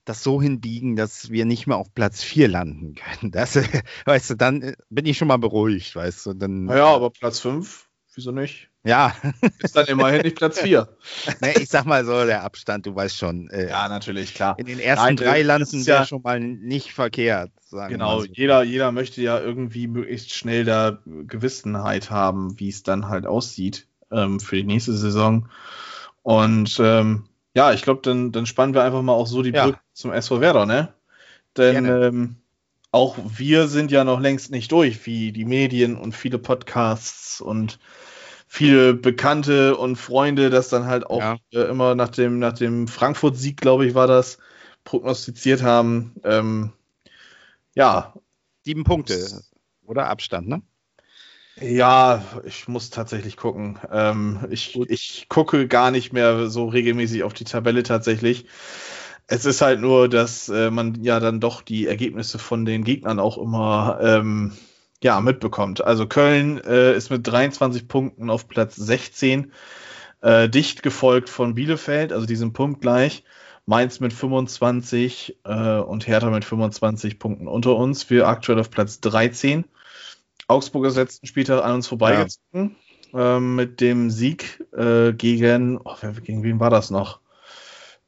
[0.05, 3.31] das so hinbiegen, dass wir nicht mehr auf Platz 4 landen können.
[3.31, 3.63] Das, äh,
[4.05, 6.33] weißt du, dann äh, bin ich schon mal beruhigt, weißt du.
[6.33, 8.69] Dann, Naja, aber Platz 5, wieso nicht?
[8.83, 9.13] ja,
[9.59, 10.87] Ist dann immerhin nicht Platz 4.
[11.41, 13.47] ne, ich sag mal so, der Abstand, du weißt schon.
[13.51, 14.57] Äh, Ja, natürlich, klar.
[14.57, 17.51] In den ersten Nein, drei das landen ja- schon mal nicht verkehrt,
[17.87, 18.25] Genau, so.
[18.25, 23.87] jeder, jeder möchte ja irgendwie möglichst schnell da Gewissenheit haben, wie es dann halt aussieht
[24.11, 25.47] ähm, für die nächste Saison.
[26.23, 27.25] Und ähm,
[27.55, 29.65] ja, ich glaube, dann, dann spannen wir einfach mal auch so die Ja.
[29.65, 30.93] Brücke zum SV Werder, ne?
[31.57, 32.35] Denn ähm,
[32.91, 37.79] auch wir sind ja noch längst nicht durch, wie die Medien und viele Podcasts und
[38.47, 41.37] viele Bekannte und Freunde das dann halt auch Ja.
[41.53, 44.37] äh, immer nach dem, nach dem Frankfurt-Sieg, glaube ich, war das,
[44.83, 46.15] prognostiziert haben.
[46.23, 46.73] Ähm,
[47.75, 48.13] ja,
[48.63, 49.41] Sieben Punkte
[49.85, 50.61] oder Abstand, ne?
[51.61, 53.79] Ja, ich muss tatsächlich gucken.
[53.91, 58.45] Ähm, ich, ich gucke gar nicht mehr so regelmäßig auf die Tabelle tatsächlich.
[59.27, 63.19] Es ist halt nur, dass äh, man ja dann doch die Ergebnisse von den Gegnern
[63.19, 64.53] auch immer ähm,
[65.03, 65.83] ja, mitbekommt.
[65.83, 69.51] Also Köln äh, ist mit 23 Punkten auf Platz 16,
[70.21, 73.23] äh, dicht gefolgt von Bielefeld, also diesen Punkt gleich.
[73.65, 78.09] Mainz mit 25 äh, und Hertha mit 25 Punkten unter uns.
[78.09, 79.65] Wir aktuell auf Platz 13.
[80.51, 82.75] Augsburg ist letzten Spieltag an uns vorbeigezogen.
[83.13, 87.19] Ähm, mit dem Sieg äh, gegen, oh, gegen wen war das noch?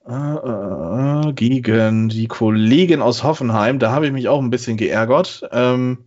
[0.08, 3.80] Äh, äh, äh, gegen die Kollegin aus Hoffenheim.
[3.80, 5.48] Da habe ich mich auch ein bisschen geärgert.
[5.52, 6.06] Ähm,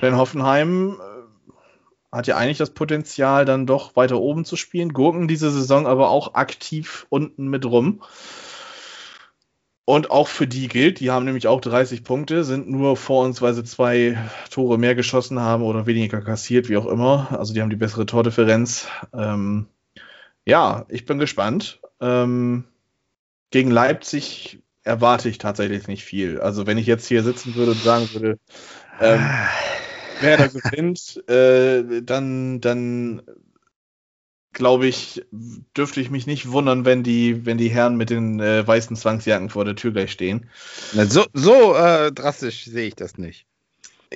[0.00, 4.92] denn Hoffenheim äh, hat ja eigentlich das Potenzial, dann doch weiter oben zu spielen.
[4.92, 8.02] Gurken diese Saison aber auch aktiv unten mit rum.
[9.88, 13.40] Und auch für die gilt, die haben nämlich auch 30 Punkte, sind nur vor uns,
[13.40, 14.18] weil sie zwei
[14.50, 17.28] Tore mehr geschossen haben oder weniger kassiert, wie auch immer.
[17.30, 18.86] Also die haben die bessere Tordifferenz.
[19.14, 19.66] Ähm,
[20.44, 21.80] ja, ich bin gespannt.
[22.02, 22.64] Ähm,
[23.50, 26.38] gegen Leipzig erwarte ich tatsächlich nicht viel.
[26.38, 28.38] Also wenn ich jetzt hier sitzen würde und sagen würde,
[29.00, 29.26] ähm,
[30.20, 33.22] wer da gewinnt, äh, dann, dann
[34.58, 35.24] glaube ich,
[35.76, 39.48] dürfte ich mich nicht wundern, wenn die, wenn die Herren mit den äh, weißen Zwangsjacken
[39.48, 40.50] vor der Tür gleich stehen.
[40.92, 43.46] Na, so so äh, drastisch sehe ich das nicht.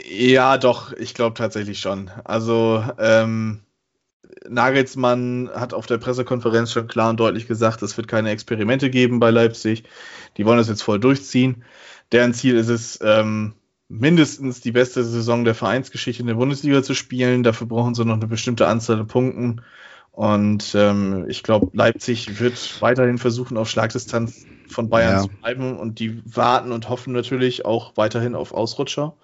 [0.06, 2.10] Ja, doch, ich glaube tatsächlich schon.
[2.24, 3.60] Also, ähm,
[4.48, 9.20] Nagelsmann hat auf der Pressekonferenz schon klar und deutlich gesagt, es wird keine Experimente geben
[9.20, 9.84] bei Leipzig.
[10.36, 11.64] Die wollen das jetzt voll durchziehen.
[12.10, 13.54] Deren Ziel ist es, ähm,
[13.92, 17.42] mindestens die beste Saison der Vereinsgeschichte in der Bundesliga zu spielen.
[17.42, 19.62] Dafür brauchen sie noch eine bestimmte Anzahl an Punkten.
[20.12, 25.22] Und ähm, ich glaube, Leipzig wird weiterhin versuchen, auf Schlagdistanz von Bayern Ja.
[25.22, 25.78] zu bleiben.
[25.78, 29.16] Und die warten und hoffen natürlich auch weiterhin auf Ausrutscher.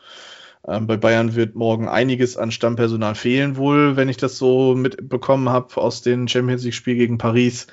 [0.66, 5.50] Ähm, bei Bayern wird morgen einiges an Stammpersonal fehlen, wohl, wenn ich das so mitbekommen
[5.50, 7.66] habe aus dem Champions League-Spiel gegen Paris.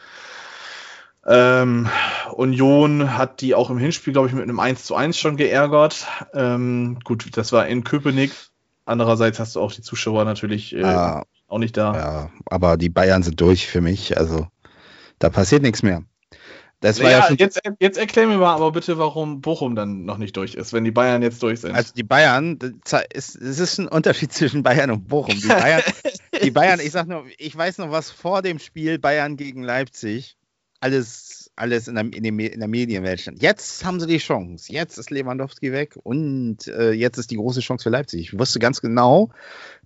[1.26, 1.90] Ähm,
[2.34, 6.06] Union hat die auch im Hinspiel, glaube ich, mit einem 1 zu 1 schon geärgert.
[6.34, 8.32] Ähm, gut, das war in Köpenick.
[8.86, 11.94] Andererseits hast du auch die Zuschauer natürlich äh, Ah, auch nicht da.
[11.96, 14.18] ja, aber die Bayern sind durch für mich.
[14.18, 14.48] Also
[15.20, 16.04] da passiert nichts mehr.
[16.82, 17.38] Das war ja, schon.
[17.38, 20.84] jetzt, jetzt erklär mir mal aber bitte, warum Bochum dann noch nicht durch ist, wenn
[20.84, 21.74] die Bayern jetzt durch sind.
[21.74, 22.60] Also die Bayern,
[23.12, 25.34] es ist ein Unterschied zwischen Bayern und Bochum.
[25.36, 25.82] Die Bayern,
[26.44, 30.38] die Bayern, ich sag nur, ich weiß noch was vor dem Spiel Bayern gegen Leipzig.
[30.80, 33.42] Alles, alles in der, in, der Medienwelt stand.
[33.42, 34.72] Jetzt haben sie die Chance.
[34.72, 38.22] Jetzt ist Lewandowski weg und äh, jetzt ist die große Chance für Leipzig.
[38.22, 39.30] Ich wusste ganz genau,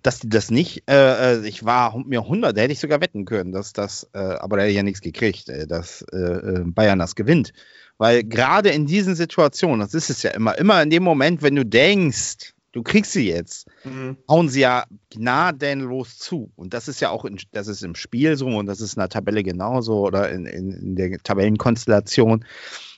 [0.02, 3.24] dass die das nicht, äh, äh, ich war mir 100, da hätte ich sogar wetten
[3.24, 6.98] können, dass das, äh, aber da hätte ich ja nichts gekriegt, äh, dass äh, Bayern
[6.98, 7.52] das gewinnt.
[7.98, 11.54] Weil gerade in diesen Situationen, das ist es ja immer, immer in dem Moment, wenn
[11.54, 14.16] du denkst, du kriegst sie jetzt, Mhm.
[14.28, 16.50] hauen sie ja gnadenlos zu.
[16.56, 19.00] Und das ist ja auch in, das ist im Spiel so und das ist in
[19.00, 22.44] der Tabelle genauso oder in, in, in der Tabellenkonstellation.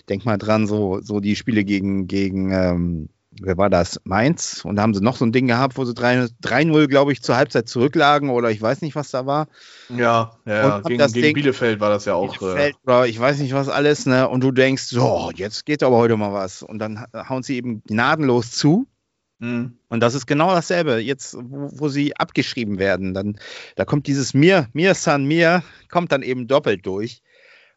[0.08, 3.08] Denk mal dran, so, so die Spiele gegen, gegen, ähm,
[3.40, 4.00] wer war das?
[4.04, 4.64] Mainz.
[4.64, 7.36] Und da haben sie noch so ein Ding gehabt, wo sie 3-0, glaube ich, zur
[7.36, 9.46] Halbzeit zurücklagen oder ich weiß nicht, was da war.
[9.88, 12.36] Ja, ja, gegen, gegen Ding, Bielefeld war das ja auch.
[12.36, 14.28] Bielefeld, äh, oder ich weiß nicht, was alles, ne?
[14.28, 16.62] Und du denkst, so, jetzt geht aber heute mal was.
[16.62, 18.86] Und dann hauen sie eben gnadenlos zu.
[19.42, 19.76] Mhm.
[19.88, 23.12] Und das ist genau dasselbe, jetzt, wo, wo, sie abgeschrieben werden.
[23.12, 23.40] Dann,
[23.74, 27.22] da kommt dieses Mir, Mir, San, Mir, kommt dann eben doppelt durch.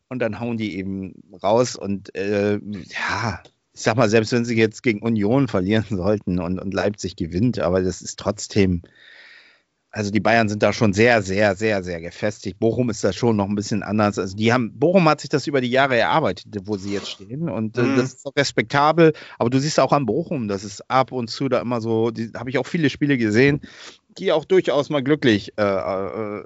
[0.08, 1.76] Und dann hauen die eben raus.
[1.76, 3.42] Und äh, ja,
[3.74, 7.58] ich sag mal, selbst wenn sie jetzt gegen Union verlieren sollten und, und Leipzig gewinnt,
[7.58, 8.84] aber das ist trotzdem,
[9.96, 12.60] also die Bayern sind da schon sehr, sehr, sehr, sehr gefestigt.
[12.60, 14.20] Bochum ist da schon noch ein bisschen anders.
[14.20, 17.48] Also die haben, Bochum hat sich das über die Jahre erarbeitet, wo sie jetzt stehen.
[17.48, 17.96] Und äh, mhm.
[17.96, 19.14] das ist respektabel.
[19.40, 22.38] Aber du siehst auch an Bochum, das ist ab und zu da immer so, da
[22.38, 23.62] habe ich auch viele Spiele gesehen,
[24.18, 26.42] die auch durchaus mal glücklich, äh, äh,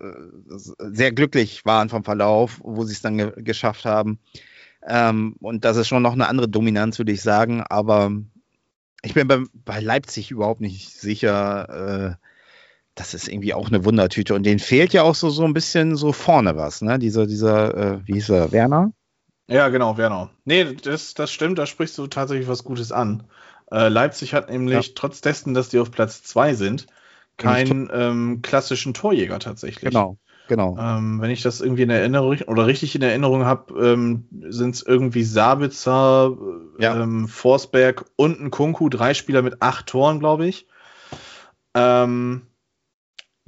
[0.91, 4.19] sehr glücklich waren vom Verlauf, wo sie es dann ge geschafft haben.
[4.87, 7.63] Ähm, und das ist schon noch eine andere Dominanz, würde ich sagen.
[7.67, 8.11] Aber
[9.01, 12.19] ich bin bei, bei Leipzig überhaupt nicht sicher.
[12.99, 14.35] Äh, das ist irgendwie auch eine Wundertüte.
[14.35, 16.99] Und denen fehlt ja auch so, so ein bisschen so vorne was, ne?
[16.99, 18.91] Dieser, dieser, äh, wie hieß er, Werner?
[19.47, 20.29] Ja, genau, Werner.
[20.45, 23.23] Nee, das, das stimmt, da sprichst du tatsächlich was Gutes an.
[23.71, 24.93] Äh, Leipzig hat nämlich, ja.
[24.95, 26.87] trotz dessen, dass die auf Platz 2 sind,
[27.37, 29.91] keinen ähm, klassischen Torjäger tatsächlich.
[29.91, 30.17] Genau.
[30.49, 30.75] Genau.
[30.79, 34.81] Ähm, wenn ich das irgendwie in Erinnerung oder richtig in Erinnerung habe, ähm, sind es
[34.81, 36.35] irgendwie Sabitzer,
[36.79, 36.99] ja.
[36.99, 40.65] ähm, Forsberg und ein Kunku, drei Spieler mit acht Toren, glaube ich.
[41.75, 42.47] Ähm,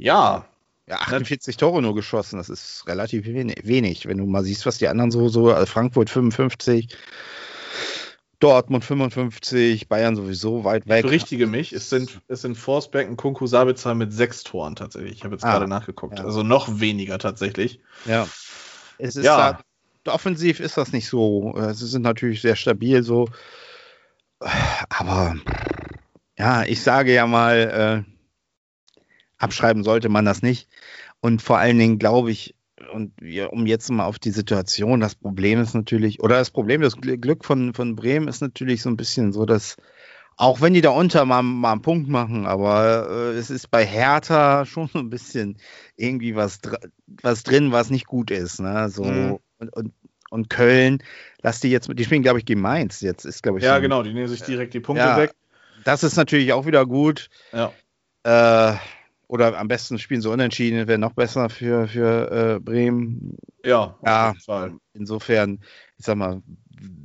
[0.02, 0.46] ja.
[0.88, 4.08] Ja, 48 Tore nur geschossen, das ist relativ wenig.
[4.08, 6.90] Wenn du mal siehst, was die anderen so, so also Frankfurt 55,
[8.40, 10.98] Dortmund 55, Bayern sowieso weit weg.
[10.98, 15.14] Ich berichtige mich, es sind, es sind Forsberg und Kunku Sabitzer mit sechs Toren tatsächlich.
[15.14, 16.18] Ich habe jetzt ah, gerade nachgeguckt.
[16.18, 16.26] Ja.
[16.26, 17.80] Also noch weniger tatsächlich.
[18.06, 18.28] Ja.
[18.98, 19.60] Es ist ja.
[20.04, 21.54] Da, offensiv ist das nicht so.
[21.74, 23.30] Sie sind natürlich sehr stabil so.
[24.90, 25.36] Aber
[26.38, 28.11] ja, ich sage ja mal, äh,
[29.42, 30.70] abschreiben sollte man das nicht.
[31.20, 32.56] Und vor allen Dingen glaube ich,
[32.94, 36.82] und wir, um jetzt mal auf die Situation, das Problem ist natürlich, oder das Problem,
[36.82, 39.78] das Glück von, von Bremen ist natürlich so ein bisschen so, dass
[40.38, 43.86] auch wenn die da unter mal, mal einen Punkt machen, aber äh, es ist bei
[43.86, 45.58] Hertha schon so ein bisschen
[45.98, 46.60] irgendwie was,
[47.22, 48.60] was drin, was nicht gut ist.
[48.60, 48.90] Ne?
[48.90, 49.40] So, mhm.
[49.60, 49.94] und, und,
[50.32, 51.04] und Köln,
[51.44, 53.66] lass die jetzt, die spielen, glaube ich, gegen Mainz jetzt, ist, glaube ich.
[53.66, 55.36] Ja, so, genau, die nehmen sich direkt die Punkte ja, weg.
[55.84, 57.30] Das ist natürlich auch wieder gut.
[57.52, 57.72] Ja.
[58.24, 58.78] Äh,
[59.32, 63.38] oder am besten spielen sie unentschieden, wäre noch besser für, für äh, Bremen.
[63.64, 64.34] Ja, ja
[64.94, 65.62] insofern,
[65.98, 66.42] ich sag mal,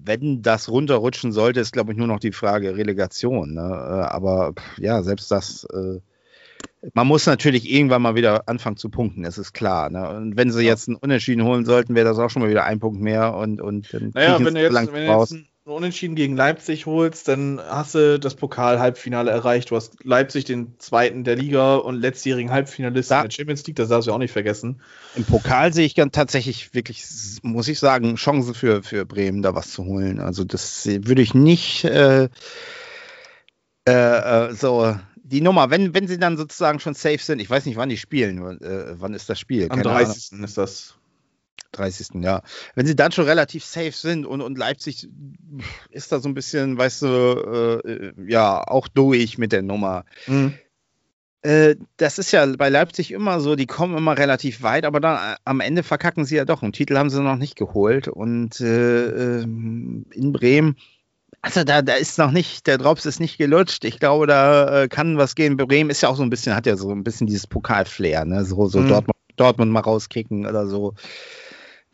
[0.02, 3.54] wenn das runterrutschen sollte, ist, glaube ich, nur noch die Frage Relegation.
[3.54, 3.60] Ne?
[3.60, 6.00] Äh, aber ja, selbst das, äh,
[6.94, 9.88] man muss natürlich irgendwann mal wieder anfangen zu punkten, das ist klar.
[9.88, 10.08] Ne?
[10.08, 12.80] Und wenn sie jetzt einen Unentschieden holen sollten, wäre das auch schon mal wieder ein
[12.80, 15.36] Punkt mehr und, und dann naja, wenn du jetzt, wenn du jetzt
[15.66, 19.72] Unentschieden gegen Leipzig holst, dann hast du das Pokal-Halbfinale erreicht.
[19.72, 23.88] Du hast Leipzig, den zweiten der Liga und letztjährigen Halbfinalisten da, der Champions League, das
[23.88, 24.80] darfst du auch nicht vergessen.
[25.16, 27.04] Im Pokal sehe ich ganz tatsächlich wirklich,
[27.42, 30.20] muss ich sagen, Chancen für, für Bremen, da was zu holen.
[30.20, 32.28] Also das würde ich nicht äh,
[33.88, 37.66] äh, äh, so die Nummer, wenn, wenn sie dann sozusagen schon safe sind, ich weiß
[37.66, 39.66] nicht, wann die spielen, äh, wann ist das Spiel?
[39.70, 40.32] Am 30.
[40.32, 40.44] Ahnung.
[40.44, 40.94] ist das.
[41.76, 42.22] 30.
[42.22, 42.42] Ja.
[42.74, 45.08] Wenn sie dann schon relativ safe sind und, und Leipzig
[45.90, 47.06] ist da so ein bisschen, weißt du,
[47.84, 50.04] äh, ja, auch durch mit der Nummer.
[50.26, 50.54] Mhm.
[51.46, 55.16] Äh, das ist ja bei Leipzig immer so, die kommen immer relativ weit, aber dann
[55.16, 56.62] äh, am Ende verkacken sie ja doch.
[56.62, 58.08] Einen Titel haben sie noch nicht geholt.
[58.08, 60.76] Und äh, ähm, in Bremen,
[61.42, 63.84] also da, da ist noch nicht, der Drops ist nicht gelutscht.
[63.84, 65.56] Ich glaube, da äh, kann was gehen.
[65.56, 68.44] Bremen ist ja auch so ein bisschen, hat ja so ein bisschen dieses Pokalflair, ne?
[68.44, 68.88] So, so mhm.
[68.88, 70.94] Dortmund, Dortmund mal rauskicken oder so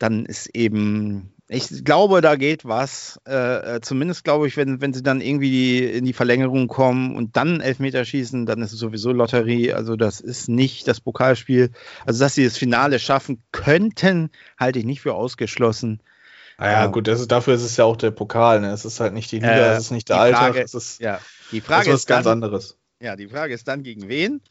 [0.03, 3.21] dann ist eben, ich glaube, da geht was.
[3.25, 7.37] Äh, äh, zumindest glaube ich, wenn, wenn sie dann irgendwie in die Verlängerung kommen und
[7.37, 9.71] dann Elfmeter schießen, dann ist es sowieso Lotterie.
[9.71, 11.71] Also das ist nicht das Pokalspiel.
[12.05, 14.29] Also dass sie das Finale schaffen könnten,
[14.59, 16.03] halte ich nicht für ausgeschlossen.
[16.57, 18.59] Naja, äh, gut, ist, dafür ist es ja auch der Pokal.
[18.59, 18.71] Ne?
[18.71, 20.57] Es ist halt nicht die Liga, äh, es ist nicht der Alltag.
[20.57, 21.21] Es ist, ja,
[21.53, 22.77] die Frage ist, ist ganz dann, anderes.
[22.99, 24.41] Ja, die Frage ist dann gegen wen?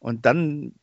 [0.00, 0.74] Und dann,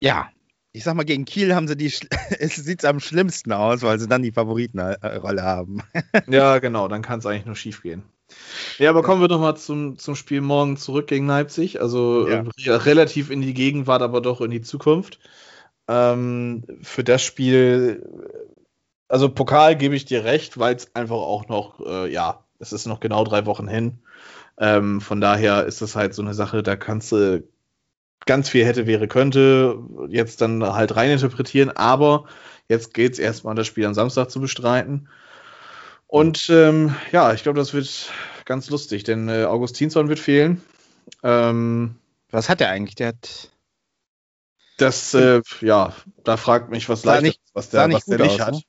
[0.00, 0.30] ja,
[0.72, 1.92] ich sag mal, gegen Kiel haben sie die,
[2.38, 5.82] es sieht am schlimmsten aus, weil sie dann die Favoritenrolle haben.
[6.28, 8.02] ja, genau, dann kann es eigentlich nur schief gehen.
[8.78, 11.80] Ja, aber kommen wir doch mal zum, zum Spiel morgen zurück gegen Leipzig.
[11.80, 12.44] Also ja.
[12.64, 15.18] äh, relativ in die Gegenwart, aber doch in die Zukunft.
[15.88, 18.06] Ähm, für das Spiel,
[19.08, 22.86] also Pokal gebe ich dir recht, weil es einfach auch noch, äh, ja, es ist
[22.86, 24.00] noch genau drei Wochen hin.
[24.58, 27.44] Ähm, von daher ist das halt so eine Sache, da kannst du
[28.28, 32.26] ganz viel hätte, wäre, könnte, jetzt dann halt reininterpretieren, aber
[32.68, 35.08] jetzt geht es erstmal, das Spiel am Samstag zu bestreiten.
[36.06, 38.12] Und ähm, ja, ich glaube, das wird
[38.44, 40.62] ganz lustig, denn äh, Augustinsson wird fehlen.
[41.22, 41.96] Ähm,
[42.30, 42.94] Was hat er eigentlich?
[42.94, 43.50] Der hat.
[44.76, 45.92] das, äh, ja,
[46.24, 48.54] da fragt mich, was leicht nicht- was der, nicht was der nicht aus, hat.
[48.54, 48.60] ne?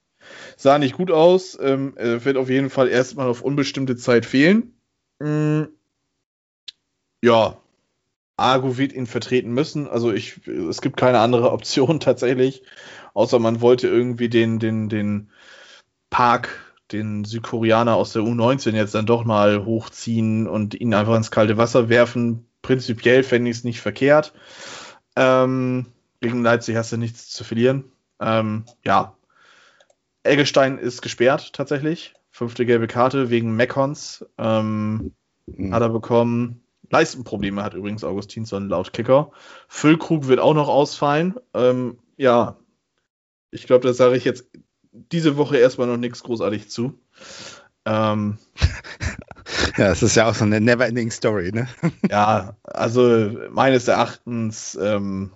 [0.57, 4.80] Sah nicht gut aus, ähm, äh, wird auf jeden Fall erstmal auf unbestimmte Zeit fehlen.
[5.20, 5.64] Mm,
[7.22, 7.57] ja,
[8.39, 9.87] Argo wird ihn vertreten müssen.
[9.87, 12.63] Also ich, es gibt keine andere Option tatsächlich,
[13.13, 15.29] außer man wollte irgendwie den, den, den
[16.09, 16.49] Park,
[16.91, 21.57] den Südkoreaner aus der U19 jetzt dann doch mal hochziehen und ihn einfach ins kalte
[21.57, 22.45] Wasser werfen.
[22.61, 24.33] Prinzipiell fände ich es nicht verkehrt.
[25.15, 25.87] Ähm,
[26.19, 27.85] gegen Leipzig hast du nichts zu verlieren.
[28.19, 29.15] Ähm, ja.
[30.23, 32.13] Eggestein ist gesperrt tatsächlich.
[32.31, 34.25] Fünfte gelbe Karte wegen Mekons.
[34.37, 35.13] Ähm,
[35.55, 35.73] Hm.
[35.73, 36.61] hat er bekommen.
[36.89, 39.31] Leistenprobleme hat übrigens Augustinsson laut Kicker.
[39.67, 41.35] Füllkrug wird auch noch ausfallen.
[41.53, 42.57] Ähm, ja,
[43.51, 44.45] ich glaube, da sage ich jetzt
[44.91, 46.99] diese Woche erstmal noch nichts großartig zu.
[47.85, 48.37] Ähm,
[49.77, 51.67] Ja, das ist ja auch so eine never-ending Story, ne?
[52.09, 55.31] ja, also meines Erachtens ähm,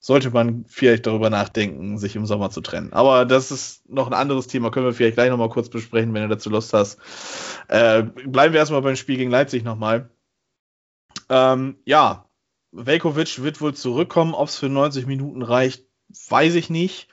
[0.00, 2.92] sollte man vielleicht darüber nachdenken, sich im Sommer zu trennen.
[2.92, 6.22] Aber das ist noch ein anderes Thema, können wir vielleicht gleich nochmal kurz besprechen, wenn
[6.22, 6.98] du dazu Lust hast.
[7.68, 10.08] Äh, bleiben wir erstmal beim Spiel gegen Leipzig nochmal.
[11.32, 12.26] Ähm, ja,
[12.72, 14.34] Velkovic wird wohl zurückkommen.
[14.34, 15.86] Ob es für 90 Minuten reicht,
[16.28, 17.08] weiß ich nicht.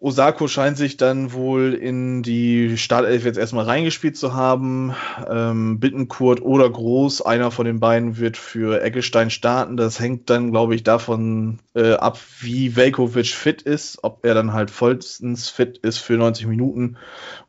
[0.00, 4.96] Osako scheint sich dann wohl in die Startelf jetzt erstmal reingespielt zu haben.
[5.30, 9.76] Ähm, Bittenkurt oder Groß, einer von den beiden wird für Eggestein starten.
[9.76, 14.52] Das hängt dann, glaube ich, davon äh, ab, wie Velkovic fit ist, ob er dann
[14.52, 16.96] halt vollstens fit ist für 90 Minuten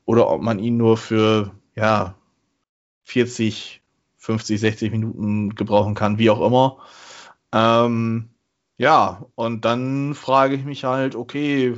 [0.06, 2.14] oder ob man ihn nur für ja
[3.02, 3.83] 40,
[4.24, 6.78] 50, 60 Minuten gebrauchen kann, wie auch immer.
[7.52, 8.30] Ähm,
[8.78, 11.76] ja, und dann frage ich mich halt, okay,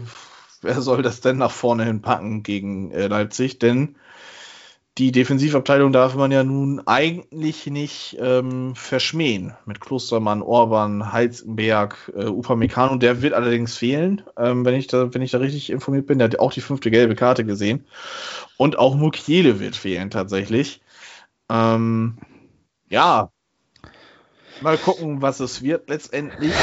[0.61, 3.57] wer soll das denn nach vorne hin packen gegen äh, Leipzig?
[3.57, 3.95] Denn
[4.99, 9.55] die Defensivabteilung darf man ja nun eigentlich nicht ähm, verschmähen.
[9.65, 15.23] Mit Klostermann, Orban, Heizenberg, äh, Upamecano, der wird allerdings fehlen, ähm, wenn, ich da, wenn
[15.23, 16.19] ich da richtig informiert bin.
[16.19, 17.85] Der hat auch die fünfte gelbe Karte gesehen.
[18.55, 20.81] Und auch Mukiele wird fehlen tatsächlich.
[21.49, 22.17] Ähm,
[22.89, 23.31] ja,
[24.61, 26.53] mal gucken, was es wird letztendlich.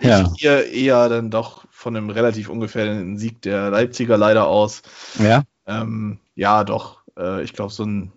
[0.00, 0.22] Ja.
[0.22, 4.82] Ich gehe eher dann doch von einem relativ ungefährlichen Sieg der Leipziger leider aus.
[5.18, 5.44] Ja.
[5.66, 7.02] Ähm, ja, doch.
[7.16, 8.12] Äh, ich glaube, so ein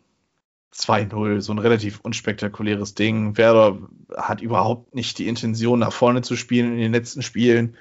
[0.73, 3.37] 2-0, so ein relativ unspektakuläres Ding.
[3.37, 3.77] Werder
[4.17, 7.77] hat überhaupt nicht die Intention, nach vorne zu spielen in den letzten Spielen.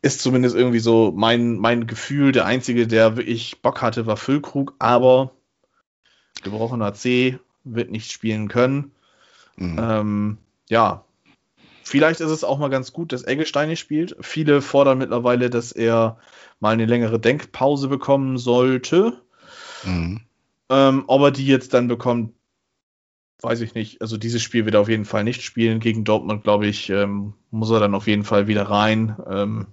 [0.00, 2.32] Ist zumindest irgendwie so mein, mein Gefühl.
[2.32, 5.32] Der Einzige, der wirklich Bock hatte, war Füllkrug, aber
[6.42, 8.92] gebrochener C wird nicht spielen können.
[9.58, 9.78] Mhm.
[9.80, 10.38] Ähm,
[10.68, 11.04] ja,
[11.82, 14.16] vielleicht ist es auch mal ganz gut, dass Eggestein nicht spielt.
[14.20, 16.18] Viele fordern mittlerweile, dass er
[16.60, 19.20] mal eine längere Denkpause bekommen sollte.
[19.84, 20.20] Mhm.
[20.70, 22.34] Ähm, ob er die jetzt dann bekommt,
[23.40, 24.00] weiß ich nicht.
[24.02, 25.80] Also dieses Spiel wird er auf jeden Fall nicht spielen.
[25.80, 29.16] Gegen Dortmund, glaube ich, ähm, muss er dann auf jeden Fall wieder rein.
[29.28, 29.66] Ähm,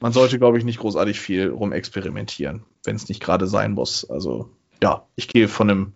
[0.00, 4.08] man sollte, glaube ich, nicht großartig viel rumexperimentieren, wenn es nicht gerade sein muss.
[4.08, 4.50] Also
[4.82, 5.92] ja, ich gehe von einem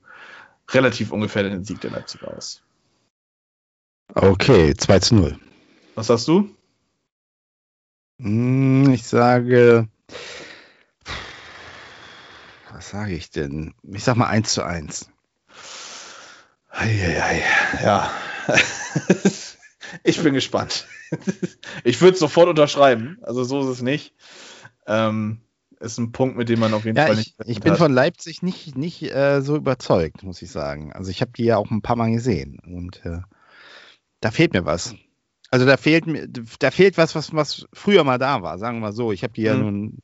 [0.70, 2.62] relativ ungefährlichen Sieg der Leipziger aus.
[4.14, 5.38] Okay, 2 zu 0.
[5.94, 6.48] Was sagst du?
[8.20, 9.88] Hm, Ich sage.
[12.72, 13.74] Was sage ich denn?
[13.82, 15.10] Ich sag mal 1 zu 1.
[16.70, 17.42] Eieiei,
[17.82, 18.10] ja.
[20.04, 20.86] ich bin gespannt.
[21.84, 23.18] ich würde es sofort unterschreiben.
[23.22, 24.14] Also so ist es nicht.
[24.86, 25.40] Ähm,
[25.80, 27.48] ist ein Punkt, mit dem man auf jeden Ja, Fall ich, nicht.
[27.48, 27.78] ich bin hat.
[27.78, 30.92] von Leipzig nicht, nicht äh, so überzeugt, muss ich sagen.
[30.92, 33.20] Also ich habe die ja auch ein paar Mal gesehen und äh,
[34.20, 34.94] da fehlt mir was.
[35.50, 38.88] Also da fehlt mir, da fehlt was, was, was früher mal da war, sagen wir
[38.88, 39.12] mal so.
[39.12, 39.60] Ich habe die ja Mhm.
[39.60, 39.98] nun,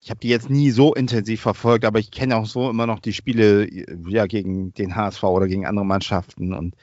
[0.00, 3.00] ich habe die jetzt nie so intensiv verfolgt, aber ich kenne auch so immer noch
[3.00, 3.66] die Spiele
[4.08, 6.74] ja gegen den HSV oder gegen andere Mannschaften und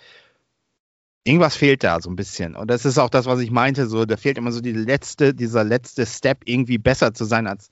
[1.23, 2.55] irgendwas fehlt da so ein bisschen.
[2.55, 5.33] Und das ist auch das, was ich meinte, so, da fehlt immer so die letzte,
[5.33, 7.69] dieser letzte Step, irgendwie besser zu sein als,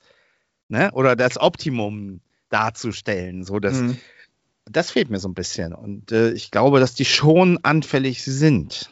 [0.68, 3.44] ne, oder das Optimum darzustellen.
[3.44, 3.96] So, das, Mhm.
[4.64, 5.72] Das fehlt mir so ein bisschen.
[5.74, 8.90] Und äh, ich glaube, dass die schon anfällig sind.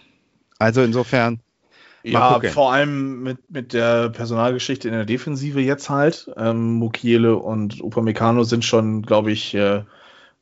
[0.58, 1.40] Also insofern,
[2.02, 2.50] Ja, gucken.
[2.50, 6.30] vor allem mit, mit der Personalgeschichte in der Defensive jetzt halt.
[6.36, 9.84] Ähm, Mukiele und Upamecano sind schon, glaube ich, äh,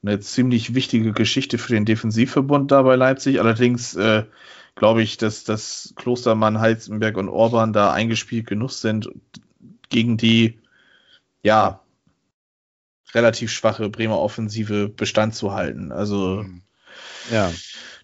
[0.02, 3.40] eine ziemlich wichtige Geschichte für den Defensivverbund da bei Leipzig.
[3.40, 4.24] Allerdings äh,
[4.76, 9.10] glaube ich, dass, dass Klostermann, Heizenberg und Orban da eingespielt genug sind,
[9.88, 10.58] gegen die,
[11.42, 11.80] ja,
[13.14, 15.92] relativ schwache Bremer Offensive Bestand zu halten.
[15.92, 16.44] Also,
[17.30, 17.50] ja.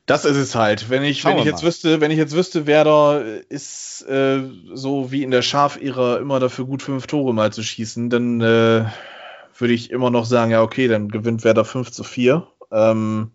[0.07, 0.91] das ist es halt.
[0.91, 1.69] Wenn ich, Schauen wenn ich jetzt mal.
[1.69, 4.43] wüsste, wenn ich jetzt wüsste, Werder ist äh,
[4.73, 8.85] so wie in der Schaf-Ära immer dafür gut, fünf Tore mal zu schießen, dann äh,
[9.59, 12.47] würde ich immer noch sagen, ja, okay, dann gewinnt Werder 5 zu 4.
[12.73, 13.31] Ähm,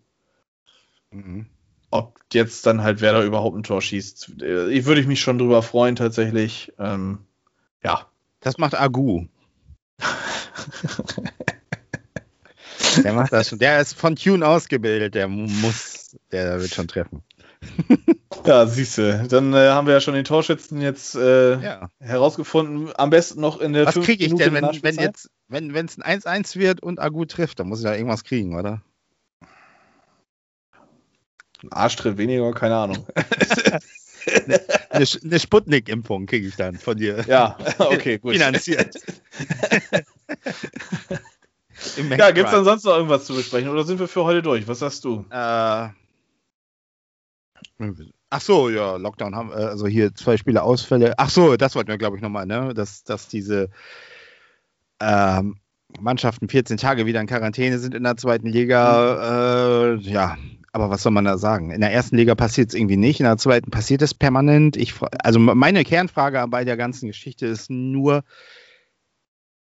[1.10, 1.46] mhm.
[1.90, 5.38] Ob jetzt dann halt Werder überhaupt ein Tor schießt, äh, ich würde ich mich schon
[5.38, 6.72] drüber freuen, tatsächlich.
[6.78, 7.20] Ähm,
[7.82, 8.06] ja.
[8.40, 9.26] Das macht Agu.
[13.02, 13.58] der macht das schon.
[13.58, 17.22] Der ist von Tune ausgebildet, der muss, der wird schon treffen.
[18.46, 19.26] Ja, siehst du.
[19.28, 21.90] Dann äh, haben wir ja schon den Torschützen jetzt äh, ja.
[21.98, 22.90] herausgefunden.
[22.96, 26.20] Am besten noch in der Was kriege ich denn, wenn, wenn jetzt, wenn es ein
[26.20, 28.82] 1-1 wird und Agu trifft, dann muss ich da irgendwas kriegen, oder?
[31.62, 33.06] Ein Arschtritt weniger, keine Ahnung.
[34.90, 37.24] eine, eine Sputnik-Impfung kriege ich dann von dir.
[37.26, 38.34] Ja, okay, gut.
[38.34, 38.96] Finanziert.
[42.18, 44.66] Ja, gibt es dann sonst noch irgendwas zu besprechen oder sind wir für heute durch?
[44.68, 45.24] Was sagst du?
[45.30, 45.88] Äh,
[48.32, 51.14] Ach so, ja, Lockdown haben, äh, also hier zwei Spiele Ausfälle.
[51.16, 52.74] Ach so, das wollten wir, glaube ich, nochmal, ne?
[52.74, 53.70] Dass, dass diese
[55.00, 55.56] ähm,
[55.98, 59.94] Mannschaften 14 Tage wieder in Quarantäne sind in der zweiten Liga.
[59.94, 60.36] Äh, ja,
[60.72, 61.72] aber was soll man da sagen?
[61.72, 64.76] In der ersten Liga passiert es irgendwie nicht, in der zweiten passiert es permanent.
[64.76, 68.22] Ich, also meine Kernfrage bei der ganzen Geschichte ist nur,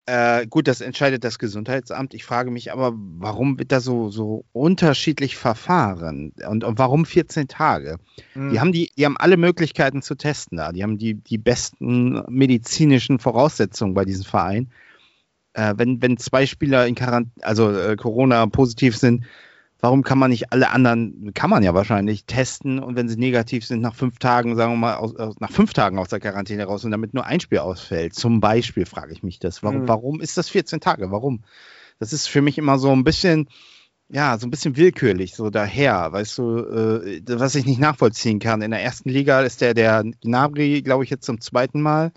[0.07, 2.15] äh, gut, das entscheidet das Gesundheitsamt.
[2.15, 6.33] Ich frage mich aber, warum wird da so, so unterschiedlich verfahren?
[6.49, 7.99] Und, und warum 14 Tage?
[8.35, 8.51] Mhm.
[8.51, 10.71] Die, haben die, die haben alle Möglichkeiten zu testen da.
[10.71, 14.71] Die haben die, die besten medizinischen Voraussetzungen bei diesem Verein.
[15.55, 19.25] Äh, wenn, wenn zwei Spieler in Quarant also äh, Corona positiv sind,
[19.81, 23.66] warum kann man nicht alle anderen, kann man ja wahrscheinlich testen und wenn sie negativ
[23.66, 26.85] sind, nach fünf Tagen, sagen wir mal, aus, nach fünf Tagen aus der Quarantäne raus
[26.85, 28.14] und damit nur ein Spiel ausfällt.
[28.14, 29.62] Zum Beispiel frage ich mich das.
[29.62, 29.89] Warum, mhm.
[29.89, 31.11] warum ist das 14 Tage?
[31.11, 31.45] Warum?
[31.99, 33.49] Das ist für mich immer so ein bisschen,
[34.09, 38.62] ja, so ein bisschen willkürlich, so daher, weißt du, äh, was ich nicht nachvollziehen kann.
[38.62, 42.12] In der ersten Liga ist der, der Gnabry, glaube ich, jetzt zum zweiten Mal.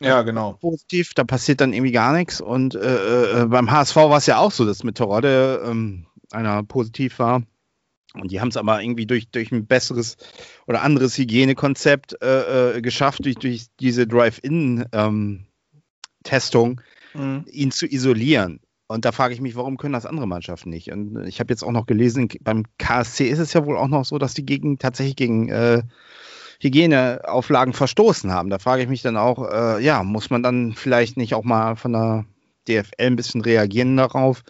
[0.00, 0.54] Ja, genau.
[0.54, 2.40] Positiv, da passiert dann irgendwie gar nichts.
[2.40, 6.62] Und äh, äh, beim HSV war es ja auch so, dass mit Torode ähm, einer
[6.62, 7.42] positiv war.
[8.14, 10.16] Und die haben es aber irgendwie durch, durch ein besseres
[10.66, 16.80] oder anderes Hygienekonzept äh, äh, geschafft, durch, durch diese Drive-In-Testung,
[17.14, 17.44] ähm, mhm.
[17.50, 18.60] ihn zu isolieren.
[18.88, 20.92] Und da frage ich mich, warum können das andere Mannschaften nicht?
[20.92, 24.04] Und ich habe jetzt auch noch gelesen, beim KSC ist es ja wohl auch noch
[24.04, 25.82] so, dass die gegen, tatsächlich gegen äh,
[26.60, 28.48] Hygieneauflagen verstoßen haben.
[28.48, 31.74] Da frage ich mich dann auch, äh, ja, muss man dann vielleicht nicht auch mal
[31.74, 32.26] von der
[32.68, 34.44] DFL ein bisschen reagieren darauf?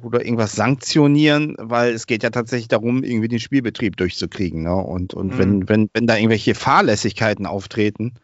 [0.00, 4.62] Oder irgendwas sanktionieren, weil es geht ja tatsächlich darum, irgendwie den Spielbetrieb durchzukriegen.
[4.62, 4.74] Ne?
[4.74, 5.38] Und, und mhm.
[5.38, 8.14] wenn, wenn, wenn da irgendwelche Fahrlässigkeiten auftreten,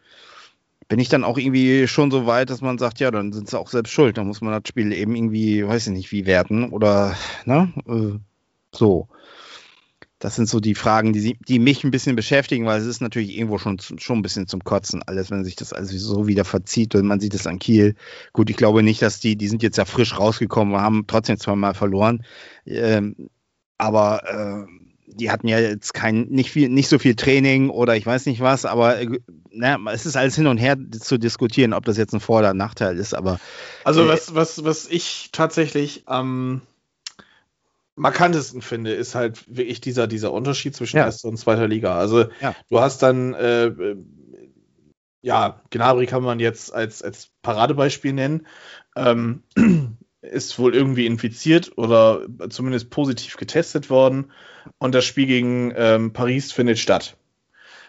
[0.87, 3.59] bin ich dann auch irgendwie schon so weit, dass man sagt, ja, dann sind sie
[3.59, 4.17] auch selbst schuld.
[4.17, 7.15] Dann muss man das Spiel eben irgendwie, weiß ich nicht, wie werten oder
[7.45, 7.71] ne?
[7.87, 8.17] Äh,
[8.75, 9.07] so
[10.19, 13.37] das sind so die Fragen, die, die mich ein bisschen beschäftigen, weil es ist natürlich
[13.37, 16.93] irgendwo schon, schon ein bisschen zum Kotzen alles, wenn sich das alles so wieder verzieht
[16.93, 17.95] und man sieht es an Kiel.
[18.33, 21.73] Gut, ich glaube nicht, dass die, die sind jetzt ja frisch rausgekommen, haben trotzdem zweimal
[21.73, 22.25] verloren.
[22.65, 23.29] Ähm,
[23.77, 24.71] aber äh,
[25.07, 28.41] die hatten ja jetzt kein, nicht viel, nicht so viel Training oder ich weiß nicht
[28.41, 29.19] was, aber äh,
[29.51, 32.53] na, es ist alles hin und her zu diskutieren, ob das jetzt ein Vor- oder
[32.53, 33.39] Nachteil ist, aber.
[33.85, 36.61] Also äh, was, was, was ich tatsächlich am ähm
[37.99, 41.05] markantesten finde, ist halt wirklich dieser, dieser Unterschied zwischen ja.
[41.05, 41.97] erster und zweiter Liga.
[41.97, 42.55] Also ja.
[42.69, 43.95] du hast dann, äh,
[45.21, 48.47] ja, Gnabry kann man jetzt als, als Paradebeispiel nennen,
[48.95, 49.43] ähm,
[50.21, 54.31] ist wohl irgendwie infiziert oder zumindest positiv getestet worden
[54.77, 57.17] und das Spiel gegen ähm, Paris findet statt.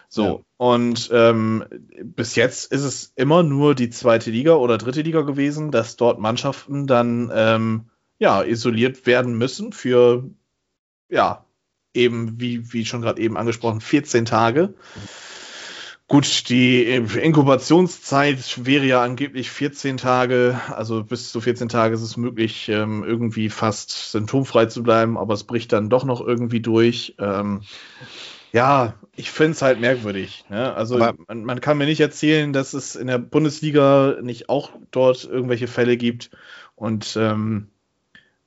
[0.09, 0.39] So, ja.
[0.57, 1.63] und ähm,
[2.03, 6.19] bis jetzt ist es immer nur die zweite Liga oder dritte Liga gewesen, dass dort
[6.19, 7.90] Mannschaften dann ähm,
[8.21, 10.29] ja, isoliert werden müssen für,
[11.09, 11.43] ja,
[11.95, 14.75] eben, wie, wie schon gerade eben angesprochen, 14 Tage.
[16.07, 22.15] Gut, die Inkubationszeit wäre ja angeblich 14 Tage, also bis zu 14 Tage ist es
[22.15, 27.15] möglich, ähm, irgendwie fast symptomfrei zu bleiben, aber es bricht dann doch noch irgendwie durch.
[27.17, 27.61] Ähm,
[28.51, 30.45] ja, ich finde es halt merkwürdig.
[30.49, 30.71] Ne?
[30.75, 35.23] Also man, man, kann mir nicht erzählen, dass es in der Bundesliga nicht auch dort
[35.23, 36.29] irgendwelche Fälle gibt.
[36.75, 37.69] Und ähm,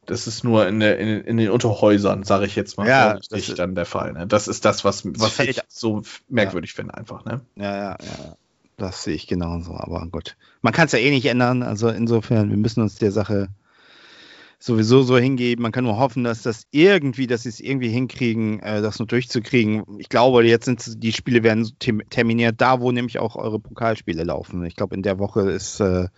[0.07, 3.49] das ist nur in, der, in, in den Unterhäusern, sage ich jetzt mal, ja, das
[3.49, 4.13] ist dann der Fall.
[4.13, 4.27] Ne?
[4.27, 6.77] Das ist das, was, was ich so merkwürdig ja.
[6.77, 7.25] finde, einfach.
[7.25, 7.41] Ne?
[7.57, 8.37] Ja, ja, ja.
[8.77, 10.37] Das sehe ich genauso, aber gut.
[10.61, 13.49] Man kann es ja eh nicht ändern, also insofern, wir müssen uns der Sache
[14.59, 15.63] sowieso so hingeben.
[15.63, 19.07] Man kann nur hoffen, dass das irgendwie, dass sie es irgendwie hinkriegen, äh, das nur
[19.07, 19.85] durchzukriegen.
[19.99, 21.71] Ich glaube, jetzt sind die Spiele werden
[22.09, 24.65] terminiert, da wo nämlich auch eure Pokalspiele laufen.
[24.65, 26.09] Ich glaube, in der Woche ist äh,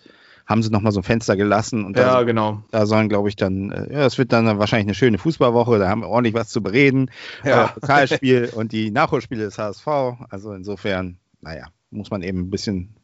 [0.47, 1.85] haben sie nochmal so ein Fenster gelassen.
[1.85, 2.63] Und ja, da, genau.
[2.71, 5.89] Da sollen, glaube ich, dann, äh, ja, es wird dann wahrscheinlich eine schöne Fußballwoche, da
[5.89, 7.11] haben wir ordentlich was zu bereden.
[7.45, 7.67] Ja.
[7.67, 9.87] Äh, Pokalspiel und die Nachholspiele des HSV.
[10.31, 12.95] Also insofern, naja, muss man eben ein bisschen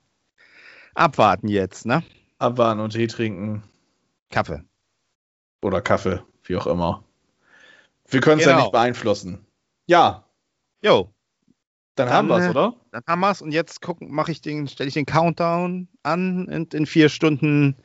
[0.95, 2.03] abwarten jetzt, ne?
[2.39, 3.63] Abwarten und Tee trinken.
[4.31, 4.63] Kaffee.
[5.63, 7.05] Oder Kaffee, wie auch immer.
[8.09, 8.65] Wir können es ja Genau.
[8.65, 9.47] nicht beeinflussen.
[9.87, 10.25] Ja,
[10.85, 11.13] Jo,
[11.95, 12.75] dann, Dann, haben wir es, äh, oder?
[12.91, 13.43] dann haben wir's.
[13.43, 17.77] Und jetzt gucken, mache ich den, stelle ich den Countdown an und in vier Stunden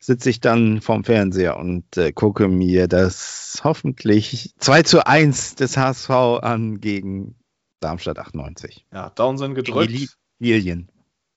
[0.00, 5.76] sitze ich dann vorm Fernseher und äh, gucke mir das hoffentlich 2 zu 1 des
[5.76, 7.34] HSV an gegen
[7.80, 8.86] Darmstadt 98.
[8.92, 9.92] Ja, Daumen sind gedrückt.
[10.38, 10.88] Lilien.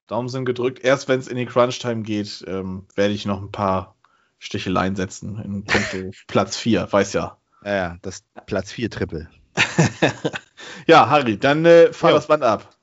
[0.07, 0.84] Daumen sind gedrückt.
[0.84, 3.95] Erst wenn es in die Crunch-Time geht, ähm, werde ich noch ein paar
[4.39, 7.38] Sticheleien setzen in puncto Platz 4, weiß ja.
[7.64, 9.30] Ja, ja, das Platz 4 Triple.
[10.87, 12.15] Ja, Harry, dann äh, fahr Jo.
[12.17, 12.75] das Band ab.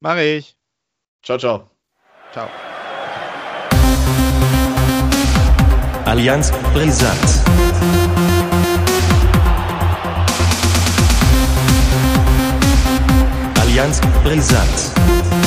[0.00, 0.56] Mache ich.
[1.22, 1.70] Ciao, ciao.
[2.32, 2.48] Ciao.
[6.04, 7.18] Allianz Brisant.
[13.60, 15.45] Allianz Brisant.